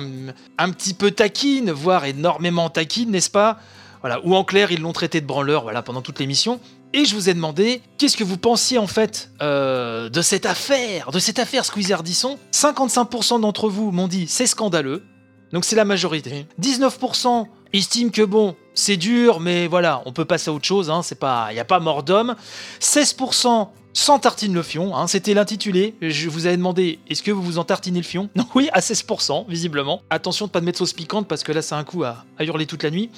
un, 0.58 0.70
petit 0.70 0.94
peu 0.94 1.10
taquine, 1.10 1.70
voire 1.70 2.04
énormément 2.04 2.68
taquine, 2.70 3.10
n'est-ce 3.10 3.30
pas? 3.30 3.58
Voilà, 4.00 4.20
ou 4.24 4.34
en 4.34 4.44
clair, 4.44 4.72
ils 4.72 4.80
l'ont 4.80 4.92
traité 4.92 5.20
de 5.20 5.26
branleur, 5.26 5.62
voilà, 5.62 5.82
pendant 5.82 6.02
toute 6.02 6.18
l'émission. 6.18 6.58
Et 6.92 7.04
je 7.04 7.14
vous 7.14 7.28
ai 7.28 7.34
demandé 7.34 7.82
qu'est-ce 7.98 8.16
que 8.16 8.24
vous 8.24 8.38
pensiez 8.38 8.78
en 8.78 8.88
fait 8.88 9.30
euh, 9.42 10.08
de 10.08 10.22
cette 10.22 10.46
affaire, 10.46 11.12
de 11.12 11.18
cette 11.18 11.38
affaire 11.38 11.64
Squeezie 11.64 11.92
Ardisson. 11.92 12.38
55% 12.52 13.40
d'entre 13.40 13.68
vous 13.68 13.92
m'ont 13.92 14.08
dit 14.08 14.26
c'est 14.26 14.46
scandaleux, 14.46 15.04
donc 15.52 15.64
c'est 15.64 15.76
la 15.76 15.84
majorité. 15.84 16.46
19% 16.60 17.46
estiment 17.72 18.10
que 18.10 18.22
bon, 18.22 18.56
c'est 18.74 18.96
dur, 18.96 19.40
mais 19.40 19.66
voilà, 19.66 20.02
on 20.06 20.12
peut 20.12 20.24
passer 20.24 20.50
à 20.50 20.52
autre 20.52 20.64
chose, 20.64 20.90
hein, 20.90 21.02
pas, 21.18 21.48
il 21.50 21.54
n'y 21.54 21.60
a 21.60 21.64
pas 21.64 21.80
mort 21.80 22.02
d'homme. 22.02 22.34
16% 22.80 23.68
sans 23.92 24.18
tartine 24.18 24.54
le 24.54 24.62
fion, 24.62 24.96
hein, 24.96 25.06
c'était 25.06 25.34
l'intitulé. 25.34 25.94
Je 26.00 26.28
vous 26.28 26.46
avais 26.46 26.56
demandé 26.56 27.00
est-ce 27.08 27.22
que 27.22 27.30
vous 27.30 27.42
vous 27.42 27.58
en 27.58 27.64
tartinez 27.64 28.00
le 28.00 28.04
fion? 28.04 28.28
Non, 28.36 28.46
oui, 28.54 28.68
à 28.72 28.80
16%, 28.80 29.46
visiblement. 29.48 30.02
Attention 30.10 30.46
de 30.46 30.50
pas 30.50 30.60
de 30.60 30.64
mettre 30.64 30.78
sauce 30.78 30.92
piquante 30.92 31.26
parce 31.26 31.42
que 31.42 31.52
là, 31.52 31.62
c'est 31.62 31.74
un 31.74 31.84
coup 31.84 32.04
à, 32.04 32.24
hurler 32.38 32.66
toute 32.66 32.82
la 32.82 32.90
nuit. 32.90 33.10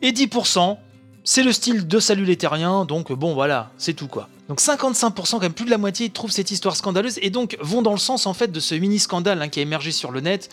Et 0.00 0.12
10%, 0.12 0.76
c'est 1.24 1.42
le 1.42 1.52
style 1.52 1.86
de 1.86 2.00
Salut 2.00 2.24
les 2.24 2.36
Terriens, 2.36 2.84
donc 2.84 3.12
bon, 3.12 3.34
voilà, 3.34 3.70
c'est 3.76 3.92
tout 3.92 4.08
quoi. 4.08 4.28
Donc 4.48 4.60
55%, 4.62 5.32
quand 5.32 5.40
même 5.40 5.52
plus 5.52 5.66
de 5.66 5.70
la 5.70 5.76
moitié, 5.76 6.08
trouvent 6.08 6.30
cette 6.30 6.50
histoire 6.50 6.74
scandaleuse 6.74 7.18
et 7.20 7.28
donc 7.28 7.58
vont 7.60 7.82
dans 7.82 7.92
le 7.92 7.98
sens 7.98 8.26
en 8.26 8.32
fait 8.32 8.50
de 8.50 8.60
ce 8.60 8.74
mini 8.74 8.98
scandale 8.98 9.42
hein, 9.42 9.48
qui 9.48 9.58
a 9.58 9.62
émergé 9.62 9.92
sur 9.92 10.10
le 10.10 10.20
net. 10.20 10.48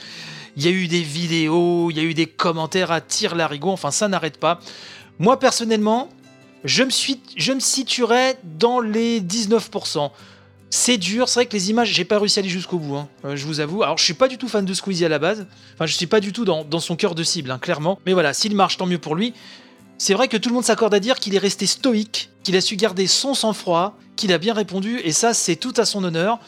Il 0.57 0.63
y 0.63 0.67
a 0.67 0.71
eu 0.71 0.87
des 0.87 1.01
vidéos, 1.01 1.89
il 1.91 1.97
y 1.97 1.99
a 1.99 2.03
eu 2.03 2.13
des 2.13 2.27
commentaires 2.27 2.91
à 2.91 3.01
tir 3.01 3.35
larigot, 3.35 3.71
enfin 3.71 3.91
ça 3.91 4.07
n'arrête 4.07 4.37
pas. 4.37 4.59
Moi 5.19 5.39
personnellement, 5.39 6.09
je 6.63 6.83
me, 6.83 6.89
suis, 6.89 7.21
situerais 7.59 8.37
dans 8.43 8.79
les 8.79 9.21
19%. 9.21 10.11
C'est 10.69 10.97
dur, 10.97 11.29
c'est 11.29 11.39
vrai 11.39 11.45
que 11.45 11.53
les 11.53 11.69
images, 11.69 11.89
j'ai 11.89 12.05
pas 12.05 12.19
réussi 12.19 12.39
à 12.39 12.41
aller 12.41 12.49
jusqu'au 12.49 12.79
bout, 12.79 12.95
hein, 12.95 13.07
euh, 13.23 13.35
je 13.35 13.45
vous 13.45 13.59
avoue. 13.59 13.83
Alors 13.83 13.97
je 13.97 14.03
suis 14.03 14.13
pas 14.13 14.27
du 14.27 14.37
tout 14.37 14.47
fan 14.47 14.65
de 14.65 14.73
Squeezie 14.73 15.05
à 15.05 15.09
la 15.09 15.19
base, 15.19 15.45
enfin 15.75 15.85
je 15.85 15.93
suis 15.93 16.07
pas 16.07 16.19
du 16.19 16.33
tout 16.33 16.43
dans, 16.43 16.79
son 16.79 16.95
cœur 16.95 17.15
de 17.15 17.23
cible, 17.23 17.51
hein, 17.51 17.59
clairement. 17.59 17.99
Mais 18.05 18.13
voilà, 18.13 18.33
s'il 18.33 18.55
marche, 18.55 18.77
tant 18.77 18.85
mieux 18.85 18.97
pour 18.97 19.15
lui. 19.15 19.33
C'est 19.97 20.13
vrai 20.13 20.27
que 20.27 20.35
tout 20.35 20.49
le 20.49 20.55
monde 20.55 20.65
s'accorde 20.65 20.93
à 20.93 20.99
dire 20.99 21.19
qu'il 21.19 21.35
est 21.35 21.39
resté 21.39 21.65
stoïque, 21.65 22.29
qu'il 22.43 22.57
a 22.57 22.61
su 22.61 22.75
garder 22.75 23.07
son 23.07 23.33
sang-froid, 23.33 23.97
qu'il 24.17 24.33
a 24.33 24.37
bien 24.37 24.53
répondu, 24.53 24.99
et 25.03 25.13
ça 25.13 25.33
c'est 25.33 25.55
tout 25.55 25.73
à 25.77 25.85
son 25.85 26.03
honneur. 26.03 26.39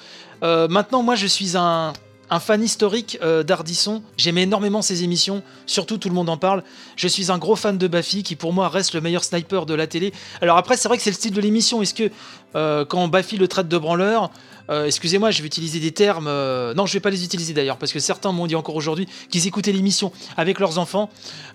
Euh, 0.43 0.67
maintenant, 0.67 1.03
moi 1.03 1.15
je 1.15 1.27
suis 1.27 1.55
un, 1.55 1.93
un 2.29 2.39
fan 2.39 2.61
historique 2.63 3.17
euh, 3.21 3.43
d'Ardisson. 3.43 4.01
J'aimais 4.17 4.43
énormément 4.43 4.81
ses 4.81 5.03
émissions, 5.03 5.43
surtout 5.65 5.97
tout 5.97 6.09
le 6.09 6.15
monde 6.15 6.29
en 6.29 6.37
parle. 6.37 6.63
Je 6.95 7.07
suis 7.07 7.31
un 7.31 7.37
gros 7.37 7.55
fan 7.55 7.77
de 7.77 7.87
Baffy, 7.87 8.23
qui 8.23 8.35
pour 8.35 8.53
moi 8.53 8.69
reste 8.69 8.93
le 8.93 9.01
meilleur 9.01 9.23
sniper 9.23 9.65
de 9.65 9.73
la 9.73 9.87
télé. 9.87 10.13
Alors 10.41 10.57
après, 10.57 10.77
c'est 10.77 10.87
vrai 10.87 10.97
que 10.97 11.03
c'est 11.03 11.09
le 11.09 11.15
style 11.15 11.33
de 11.33 11.41
l'émission. 11.41 11.81
Est-ce 11.81 11.93
que 11.93 12.11
euh, 12.55 12.85
quand 12.85 13.07
Baffy 13.07 13.37
le 13.37 13.47
traite 13.47 13.67
de 13.67 13.77
branleur, 13.77 14.31
euh, 14.69 14.85
excusez-moi, 14.85 15.31
je 15.31 15.41
vais 15.41 15.47
utiliser 15.47 15.79
des 15.79 15.91
termes. 15.91 16.25
non, 16.25 16.85
je 16.85 16.93
vais 16.93 16.99
pas 16.99 17.09
les 17.09 17.23
utiliser 17.23 17.53
d'ailleurs, 17.53 17.77
parce 17.77 17.93
que 17.93 17.99
certains 17.99 18.31
m'ont 18.31 18.47
dit 18.47 18.55
encore 18.55 18.75
aujourd'hui 18.75 19.07
qu'ils 19.29 19.47
écoutaient 19.47 19.71
l'émission 19.71 20.11
avec 20.35 20.59
leurs 20.59 20.77
enfants. 20.77 21.09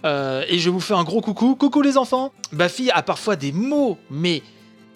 et 0.05 0.59
je 0.59 0.71
vous 0.71 0.81
fais 0.81 0.95
un 0.95 1.05
gros 1.05 1.21
coucou. 1.21 1.55
Coucou 1.55 1.83
les 1.83 1.99
enfants 1.99 2.33
Baffy 2.53 2.91
a 2.91 3.03
parfois 3.03 3.37
des 3.37 3.53
mots, 3.53 3.99
mais 4.11 4.43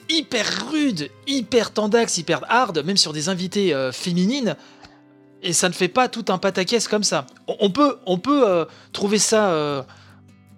hyper 0.08 0.46
rudes, 0.70 1.10
hyper 1.26 1.72
tendax, 1.72 2.16
hyper 2.16 2.44
hard, 2.48 2.78
même 2.84 2.96
sur 2.96 3.12
des 3.12 3.28
invités 3.28 3.74
féminines 3.92 4.56
et 5.46 5.52
ça 5.52 5.68
ne 5.68 5.74
fait 5.74 5.88
pas 5.88 6.08
tout 6.08 6.24
un 6.28 6.38
pataquès 6.38 6.88
comme 6.88 7.04
ça. 7.04 7.24
On 7.46 7.70
peut, 7.70 7.98
on 8.04 8.18
peut 8.18 8.46
euh, 8.46 8.64
trouver 8.92 9.18
ça 9.18 9.50
euh, 9.50 9.82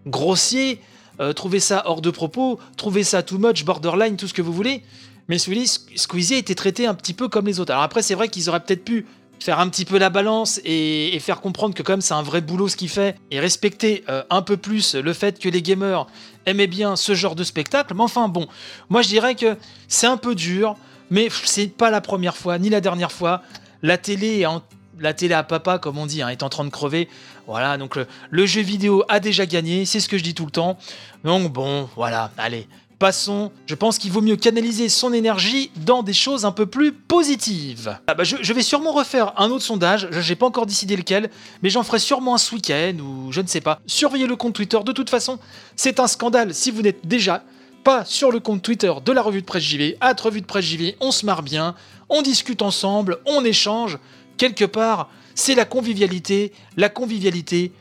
grossier, 0.06 0.80
euh, 1.20 1.34
trouver 1.34 1.60
ça 1.60 1.82
hors 1.84 2.00
de 2.00 2.10
propos, 2.10 2.58
trouver 2.78 3.04
ça 3.04 3.22
too 3.22 3.38
much, 3.38 3.64
borderline, 3.64 4.16
tout 4.16 4.26
ce 4.26 4.32
que 4.32 4.40
vous 4.40 4.52
voulez. 4.52 4.82
Mais 5.28 5.36
Squeezie 5.36 6.34
a 6.34 6.38
été 6.38 6.54
traité 6.54 6.86
un 6.86 6.94
petit 6.94 7.12
peu 7.12 7.28
comme 7.28 7.46
les 7.46 7.60
autres. 7.60 7.70
Alors 7.70 7.82
après, 7.82 8.00
c'est 8.00 8.14
vrai 8.14 8.28
qu'ils 8.28 8.48
auraient 8.48 8.60
peut-être 8.60 8.82
pu 8.82 9.04
faire 9.40 9.60
un 9.60 9.68
petit 9.68 9.84
peu 9.84 9.98
la 9.98 10.08
balance 10.08 10.58
et, 10.64 11.16
faire 11.20 11.42
comprendre 11.42 11.74
que 11.74 11.82
comme 11.82 12.00
c'est 12.00 12.14
un 12.14 12.22
vrai 12.22 12.40
boulot 12.40 12.66
ce 12.68 12.76
qu'il 12.76 12.88
fait 12.88 13.14
et 13.30 13.38
respecter 13.38 14.02
un 14.30 14.42
peu 14.42 14.56
plus 14.56 14.94
le 14.94 15.12
fait 15.12 15.38
que 15.38 15.50
les 15.50 15.60
gamers 15.60 16.06
aimaient 16.46 16.66
bien 16.66 16.96
ce 16.96 17.14
genre 17.14 17.36
de 17.36 17.44
spectacle. 17.44 17.92
Mais 17.94 18.02
enfin 18.02 18.28
bon, 18.28 18.48
moi 18.88 19.02
je 19.02 19.08
dirais 19.08 19.34
que 19.34 19.56
c'est 19.86 20.06
un 20.06 20.16
peu 20.16 20.34
dur, 20.34 20.76
mais 21.10 21.28
c'est 21.44 21.68
pas 21.68 21.90
la 21.90 22.00
première 22.00 22.36
fois 22.36 22.58
ni 22.58 22.70
la 22.70 22.80
dernière 22.80 23.12
fois. 23.12 23.42
La 23.82 23.98
télé 23.98 24.40
est 24.40 24.46
en 24.46 24.62
la 25.00 25.14
télé 25.14 25.34
à 25.34 25.42
papa, 25.42 25.78
comme 25.78 25.98
on 25.98 26.06
dit, 26.06 26.22
hein, 26.22 26.28
est 26.28 26.42
en 26.42 26.48
train 26.48 26.64
de 26.64 26.70
crever. 26.70 27.08
Voilà, 27.46 27.78
donc 27.78 27.96
le, 28.30 28.46
jeu 28.46 28.60
vidéo 28.60 29.04
a 29.08 29.20
déjà 29.20 29.46
gagné, 29.46 29.84
c'est 29.84 30.00
ce 30.00 30.08
que 30.08 30.18
je 30.18 30.22
dis 30.22 30.34
tout 30.34 30.44
le 30.44 30.50
temps. 30.50 30.78
Donc 31.24 31.52
bon, 31.52 31.88
voilà, 31.96 32.30
allez, 32.36 32.66
Passons, 32.98 33.52
je 33.66 33.76
pense 33.76 33.96
qu'il 33.96 34.10
vaut 34.10 34.20
mieux 34.20 34.34
canaliser 34.34 34.88
son 34.88 35.12
énergie 35.12 35.70
dans 35.76 36.02
des 36.02 36.12
choses 36.12 36.44
un 36.44 36.50
peu 36.50 36.66
plus 36.66 36.90
positives. 36.90 37.96
Ah 38.08 38.14
bah 38.14 38.24
je, 38.24 38.34
je 38.40 38.52
vais 38.52 38.62
sûrement 38.62 38.90
refaire 38.90 39.40
un 39.40 39.50
autre 39.50 39.62
sondage, 39.62 40.08
j'ai 40.10 40.34
pas 40.34 40.46
encore 40.46 40.66
décidé 40.66 40.96
lequel, 40.96 41.30
mais 41.62 41.70
j'en 41.70 41.84
ferai 41.84 42.00
sûrement 42.00 42.34
un 42.34 42.38
ce 42.38 42.56
week-end 42.56 42.96
ou 42.98 43.30
je 43.30 43.40
ne 43.40 43.46
sais 43.46 43.60
pas. 43.60 43.78
Surveillez 43.86 44.26
le 44.26 44.34
compte 44.34 44.52
Twitter, 44.52 44.80
de 44.84 44.90
toute 44.90 45.10
façon, 45.10 45.38
c'est 45.76 46.00
un 46.00 46.08
scandale 46.08 46.52
si 46.52 46.72
vous 46.72 46.82
n'êtes 46.82 47.06
déjà 47.06 47.44
pas 47.84 48.04
sur 48.04 48.32
le 48.32 48.40
compte 48.40 48.62
Twitter 48.62 48.92
de 49.04 49.12
la 49.12 49.22
revue 49.22 49.42
de 49.42 49.46
presse 49.46 49.62
JV, 49.62 49.96
à 50.00 50.12
revue 50.12 50.40
de 50.40 50.46
presse 50.46 50.64
JV, 50.64 50.96
on 51.00 51.12
se 51.12 51.24
marre 51.24 51.44
bien, 51.44 51.76
on 52.08 52.22
discute 52.22 52.62
ensemble, 52.62 53.18
on 53.26 53.44
échange, 53.44 53.98
quelque 54.38 54.64
part, 54.64 55.10
c'est 55.34 55.54
la 55.54 55.66
convivialité, 55.66 56.52
la 56.76 56.88
convivialité, 56.88 57.72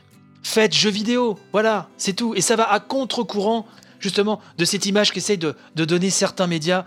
faites 0.42 0.74
jeux 0.74 0.90
vidéo, 0.90 1.38
voilà, 1.52 1.88
c'est 1.96 2.12
tout, 2.12 2.34
et 2.34 2.40
ça 2.42 2.56
va 2.56 2.70
à 2.70 2.80
contre-courant 2.80 3.66
justement 4.00 4.40
de 4.58 4.64
cette 4.64 4.86
image 4.86 5.12
qu'essayent 5.12 5.38
de, 5.38 5.54
donner 5.74 6.10
certains 6.10 6.46
médias. 6.46 6.84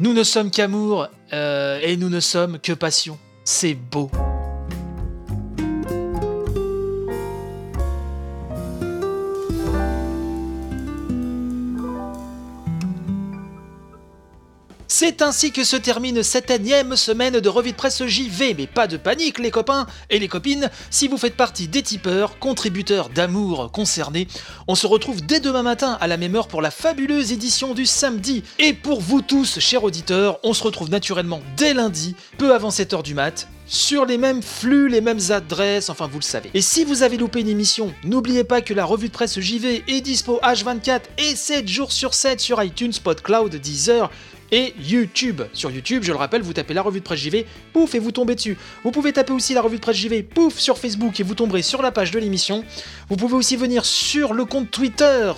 Nous 0.00 0.12
ne 0.12 0.22
sommes 0.22 0.50
qu'amour 0.50 1.08
euh, 1.32 1.78
et 1.82 1.96
nous 1.96 2.08
ne 2.08 2.20
sommes 2.20 2.58
que 2.58 2.72
passion. 2.72 3.18
C'est 3.44 3.74
beau. 3.74 4.10
C'est 15.08 15.22
ainsi 15.22 15.52
que 15.52 15.64
se 15.64 15.76
termine 15.76 16.22
cette 16.22 16.50
énième 16.50 16.94
semaine 16.94 17.40
de 17.40 17.48
revue 17.48 17.72
de 17.72 17.76
presse 17.76 18.04
JV, 18.04 18.52
mais 18.52 18.66
pas 18.66 18.86
de 18.86 18.98
panique 18.98 19.38
les 19.38 19.50
copains 19.50 19.86
et 20.10 20.18
les 20.18 20.28
copines, 20.28 20.68
si 20.90 21.08
vous 21.08 21.16
faites 21.16 21.34
partie 21.34 21.66
des 21.66 21.80
tipeurs, 21.80 22.38
contributeurs 22.38 23.08
d'amour 23.08 23.72
concernés, 23.72 24.28
on 24.66 24.74
se 24.74 24.86
retrouve 24.86 25.24
dès 25.24 25.40
demain 25.40 25.62
matin 25.62 25.96
à 26.02 26.08
la 26.08 26.18
même 26.18 26.36
heure 26.36 26.46
pour 26.46 26.60
la 26.60 26.70
fabuleuse 26.70 27.32
édition 27.32 27.72
du 27.72 27.86
samedi. 27.86 28.44
Et 28.58 28.74
pour 28.74 29.00
vous 29.00 29.22
tous, 29.22 29.58
chers 29.60 29.82
auditeurs, 29.82 30.40
on 30.42 30.52
se 30.52 30.62
retrouve 30.62 30.90
naturellement 30.90 31.40
dès 31.56 31.72
lundi, 31.72 32.14
peu 32.36 32.54
avant 32.54 32.68
7h 32.68 33.02
du 33.02 33.14
mat, 33.14 33.48
sur 33.64 34.04
les 34.04 34.18
mêmes 34.18 34.42
flux, 34.42 34.88
les 34.88 35.00
mêmes 35.00 35.20
adresses, 35.30 35.88
enfin 35.88 36.06
vous 36.06 36.18
le 36.18 36.24
savez. 36.24 36.50
Et 36.52 36.62
si 36.62 36.84
vous 36.84 37.02
avez 37.02 37.16
loupé 37.16 37.40
une 37.40 37.48
émission, 37.48 37.94
n'oubliez 38.04 38.44
pas 38.44 38.60
que 38.60 38.74
la 38.74 38.84
revue 38.84 39.08
de 39.08 39.12
presse 39.12 39.40
JV 39.40 39.84
est 39.88 40.00
dispo 40.02 40.38
H24 40.42 41.00
et 41.18 41.34
7 41.34 41.66
jours 41.66 41.92
sur 41.92 42.12
7 42.12 42.40
sur 42.40 42.62
iTunes, 42.62 42.92
Podcloud, 43.02 43.54
Deezer 43.56 44.10
et 44.52 44.74
YouTube. 44.80 45.42
Sur 45.52 45.70
YouTube, 45.70 46.02
je 46.02 46.12
le 46.12 46.18
rappelle, 46.18 46.42
vous 46.42 46.52
tapez 46.52 46.74
la 46.74 46.82
revue 46.82 47.00
de 47.00 47.04
presse 47.04 47.20
JV, 47.20 47.46
pouf, 47.72 47.94
et 47.94 47.98
vous 47.98 48.12
tombez 48.12 48.34
dessus. 48.34 48.56
Vous 48.84 48.90
pouvez 48.90 49.12
taper 49.12 49.32
aussi 49.32 49.54
la 49.54 49.62
revue 49.62 49.76
de 49.76 49.82
presse 49.82 49.96
JV, 49.96 50.22
pouf, 50.22 50.58
sur 50.58 50.78
Facebook, 50.78 51.18
et 51.20 51.22
vous 51.22 51.34
tomberez 51.34 51.62
sur 51.62 51.82
la 51.82 51.92
page 51.92 52.10
de 52.10 52.18
l'émission. 52.18 52.64
Vous 53.08 53.16
pouvez 53.16 53.34
aussi 53.34 53.56
venir 53.56 53.84
sur 53.84 54.34
le 54.34 54.44
compte 54.44 54.70
Twitter, 54.70 55.32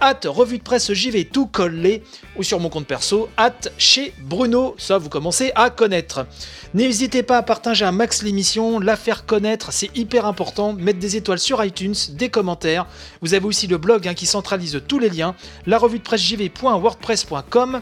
at 0.00 0.20
revue 0.24 0.58
de 0.58 0.62
presse 0.62 0.92
JV 0.92 1.24
tout 1.24 1.46
collé, 1.46 2.02
ou 2.36 2.42
sur 2.42 2.60
mon 2.60 2.68
compte 2.68 2.86
perso, 2.86 3.28
at 3.36 3.52
chez 3.78 4.12
Bruno, 4.22 4.74
ça 4.78 4.98
vous 4.98 5.08
commencez 5.08 5.52
à 5.54 5.70
connaître. 5.70 6.26
N'hésitez 6.74 7.22
pas 7.22 7.38
à 7.38 7.42
partager 7.42 7.84
un 7.84 7.92
max 7.92 8.22
l'émission, 8.22 8.80
la 8.80 8.96
faire 8.96 9.26
connaître, 9.26 9.72
c'est 9.72 9.96
hyper 9.96 10.26
important, 10.26 10.72
mettre 10.72 10.98
des 10.98 11.16
étoiles 11.16 11.38
sur 11.38 11.64
iTunes, 11.64 11.94
des 12.10 12.28
commentaires. 12.28 12.86
Vous 13.20 13.34
avez 13.34 13.46
aussi 13.46 13.66
le 13.66 13.78
blog 13.78 14.08
hein, 14.08 14.14
qui 14.14 14.26
centralise 14.26 14.82
tous 14.86 14.98
les 14.98 15.10
liens, 15.10 15.34
la 15.66 15.78
revue 15.78 15.98
de 15.98 16.04
presse 16.04 16.22
JV.wordpress.com 16.22 17.80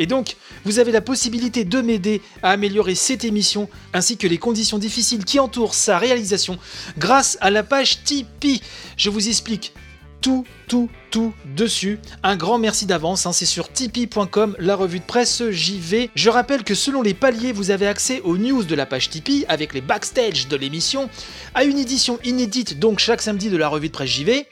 et 0.00 0.06
donc, 0.06 0.36
vous 0.64 0.78
avez 0.78 0.92
la 0.92 1.02
possibilité 1.02 1.66
de 1.66 1.82
m'aider 1.82 2.22
à 2.42 2.52
améliorer 2.52 2.94
cette 2.94 3.22
émission 3.22 3.68
ainsi 3.92 4.16
que 4.16 4.26
les 4.26 4.38
conditions 4.38 4.78
difficiles 4.78 5.26
qui 5.26 5.38
entourent 5.38 5.74
sa 5.74 5.98
réalisation 5.98 6.58
grâce 6.96 7.36
à 7.42 7.50
la 7.50 7.62
page 7.62 8.02
Tipeee. 8.02 8.62
Je 8.96 9.10
vous 9.10 9.28
explique 9.28 9.74
tout, 10.22 10.46
tout, 10.68 10.88
tout 11.10 11.34
dessus. 11.54 11.98
Un 12.22 12.36
grand 12.36 12.58
merci 12.58 12.86
d'avance, 12.86 13.26
hein, 13.26 13.32
c'est 13.34 13.44
sur 13.44 13.70
tipeee.com, 13.70 14.56
la 14.58 14.74
revue 14.74 15.00
de 15.00 15.04
presse 15.04 15.42
JV. 15.50 16.08
Je 16.14 16.30
rappelle 16.30 16.64
que 16.64 16.74
selon 16.74 17.02
les 17.02 17.14
paliers, 17.14 17.52
vous 17.52 17.70
avez 17.70 17.86
accès 17.86 18.22
aux 18.22 18.38
news 18.38 18.64
de 18.64 18.74
la 18.74 18.86
page 18.86 19.10
Tipeee 19.10 19.44
avec 19.48 19.74
les 19.74 19.82
backstage 19.82 20.48
de 20.48 20.56
l'émission, 20.56 21.10
à 21.54 21.64
une 21.64 21.78
édition 21.78 22.18
inédite 22.24 22.78
donc 22.78 23.00
chaque 23.00 23.20
samedi 23.20 23.50
de 23.50 23.58
la 23.58 23.68
revue 23.68 23.88
de 23.88 23.92
presse 23.92 24.08
JV, 24.08 24.46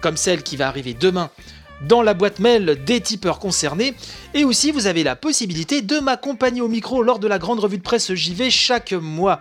comme 0.00 0.16
celle 0.16 0.44
qui 0.44 0.56
va 0.56 0.68
arriver 0.68 0.94
demain 0.94 1.28
dans 1.88 2.02
la 2.02 2.14
boîte 2.14 2.38
mail 2.38 2.82
des 2.84 3.00
tipeurs 3.00 3.38
concernés. 3.38 3.94
Et 4.34 4.44
aussi, 4.44 4.70
vous 4.70 4.86
avez 4.86 5.02
la 5.02 5.16
possibilité 5.16 5.82
de 5.82 5.98
m'accompagner 5.98 6.60
au 6.60 6.68
micro 6.68 7.02
lors 7.02 7.18
de 7.18 7.28
la 7.28 7.38
grande 7.38 7.60
revue 7.60 7.78
de 7.78 7.82
presse 7.82 8.14
JV 8.14 8.50
chaque 8.50 8.92
mois. 8.92 9.40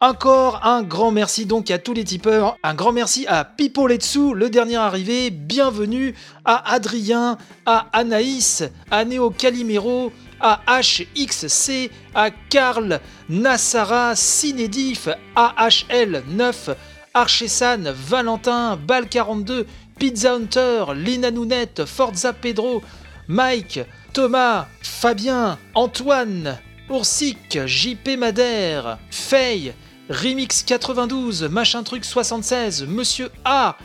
Encore 0.00 0.64
un 0.64 0.84
grand 0.84 1.10
merci 1.10 1.44
donc 1.44 1.72
à 1.72 1.78
tous 1.78 1.92
les 1.92 2.04
tipeurs. 2.04 2.56
Un 2.62 2.74
grand 2.74 2.92
merci 2.92 3.26
à 3.26 3.44
Pipo 3.44 3.88
Letsu, 3.88 4.32
le 4.32 4.48
dernier 4.48 4.76
arrivé. 4.76 5.30
Bienvenue 5.30 6.14
à 6.44 6.72
Adrien, 6.72 7.36
à 7.66 7.88
Anaïs, 7.92 8.62
à 8.92 9.04
Neo 9.04 9.30
Calimero, 9.30 10.12
à 10.40 10.60
HXC, 10.68 11.90
à 12.14 12.30
Karl, 12.30 13.00
Nassara, 13.28 14.14
Cinedif, 14.14 15.08
AHL9, 15.34 16.76
Archesan, 17.14 17.92
Valentin, 17.92 18.78
Bal42, 18.86 19.64
Pizza 19.98 20.34
Hunter, 20.34 20.94
Lina 20.94 21.30
Nounette, 21.30 21.84
Forza 21.84 22.32
Pedro, 22.32 22.82
Mike, 23.26 23.80
Thomas, 24.12 24.68
Fabien, 24.80 25.58
Antoine, 25.74 26.58
Oursic, 26.88 27.66
JP 27.66 28.16
Madère, 28.18 28.98
Faye, 29.10 29.74
Remix 30.08 30.62
92, 30.62 31.44
Machin 31.50 31.82
Truc 31.82 32.04
76, 32.04 32.86
Monsieur 32.86 33.30
A, 33.44 33.76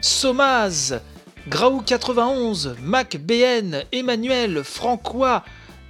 Somaz, 0.00 1.00
Graou 1.48 1.80
91, 1.80 2.76
Mac 2.82 3.16
BN, 3.16 3.84
Emmanuel, 3.92 4.62
Francois 4.64 5.42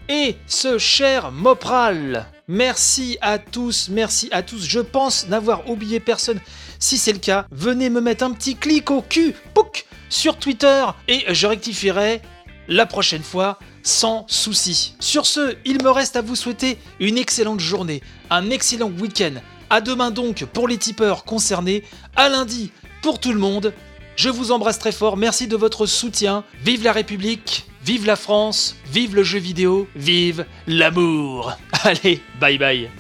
et 0.09 0.37
ce 0.47 0.79
cher 0.79 1.33
Mopral. 1.33 2.27
Merci 2.49 3.19
à 3.21 3.39
tous, 3.39 3.89
merci 3.91 4.29
à 4.33 4.43
tous. 4.43 4.67
Je 4.67 4.81
pense 4.81 5.29
n'avoir 5.29 5.69
oublié 5.69 6.01
personne. 6.01 6.41
Si 6.83 6.99
c'est 6.99 7.13
le 7.13 7.21
cas, 7.21 7.47
venez 7.53 7.91
me 7.91 8.01
mettre 8.01 8.25
un 8.25 8.33
petit 8.33 8.57
clic 8.57 8.91
au 8.91 9.03
cul, 9.03 9.37
pouc, 9.55 9.87
sur 10.09 10.37
Twitter 10.37 10.85
et 11.07 11.23
je 11.33 11.47
rectifierai 11.47 12.21
la 12.67 12.87
prochaine 12.87 13.23
fois 13.23 13.61
sans 13.85 14.27
souci. 14.27 14.97
Sur 14.99 15.25
ce, 15.25 15.55
il 15.65 15.81
me 15.81 15.91
reste 15.91 16.17
à 16.17 16.23
vous 16.23 16.35
souhaiter 16.35 16.79
une 16.99 17.19
excellente 17.19 17.61
journée, 17.61 18.03
un 18.31 18.51
excellent 18.51 18.91
week-end. 18.91 19.35
À 19.71 19.81
demain 19.81 20.11
donc 20.11 20.45
pour 20.47 20.67
les 20.67 20.77
tipeurs 20.77 21.23
concernés, 21.23 21.85
à 22.17 22.29
lundi 22.29 22.73
pour 23.01 23.21
tout 23.21 23.33
le 23.33 23.39
monde. 23.39 23.73
Je 24.17 24.29
vous 24.29 24.51
embrasse 24.51 24.81
très 24.81 24.91
fort, 24.91 25.17
merci 25.17 25.47
de 25.47 25.55
votre 25.55 25.87
soutien. 25.87 26.43
Vive 26.65 26.83
la 26.83 26.93
République, 26.93 27.65
vive 27.85 28.07
la 28.07 28.17
France, 28.17 28.75
vive 28.91 29.15
le 29.15 29.23
jeu 29.23 29.39
vidéo, 29.39 29.87
vive 29.95 30.47
l'amour. 30.67 31.53
Allez, 31.85 32.21
bye 32.41 32.59
bye. 32.59 32.91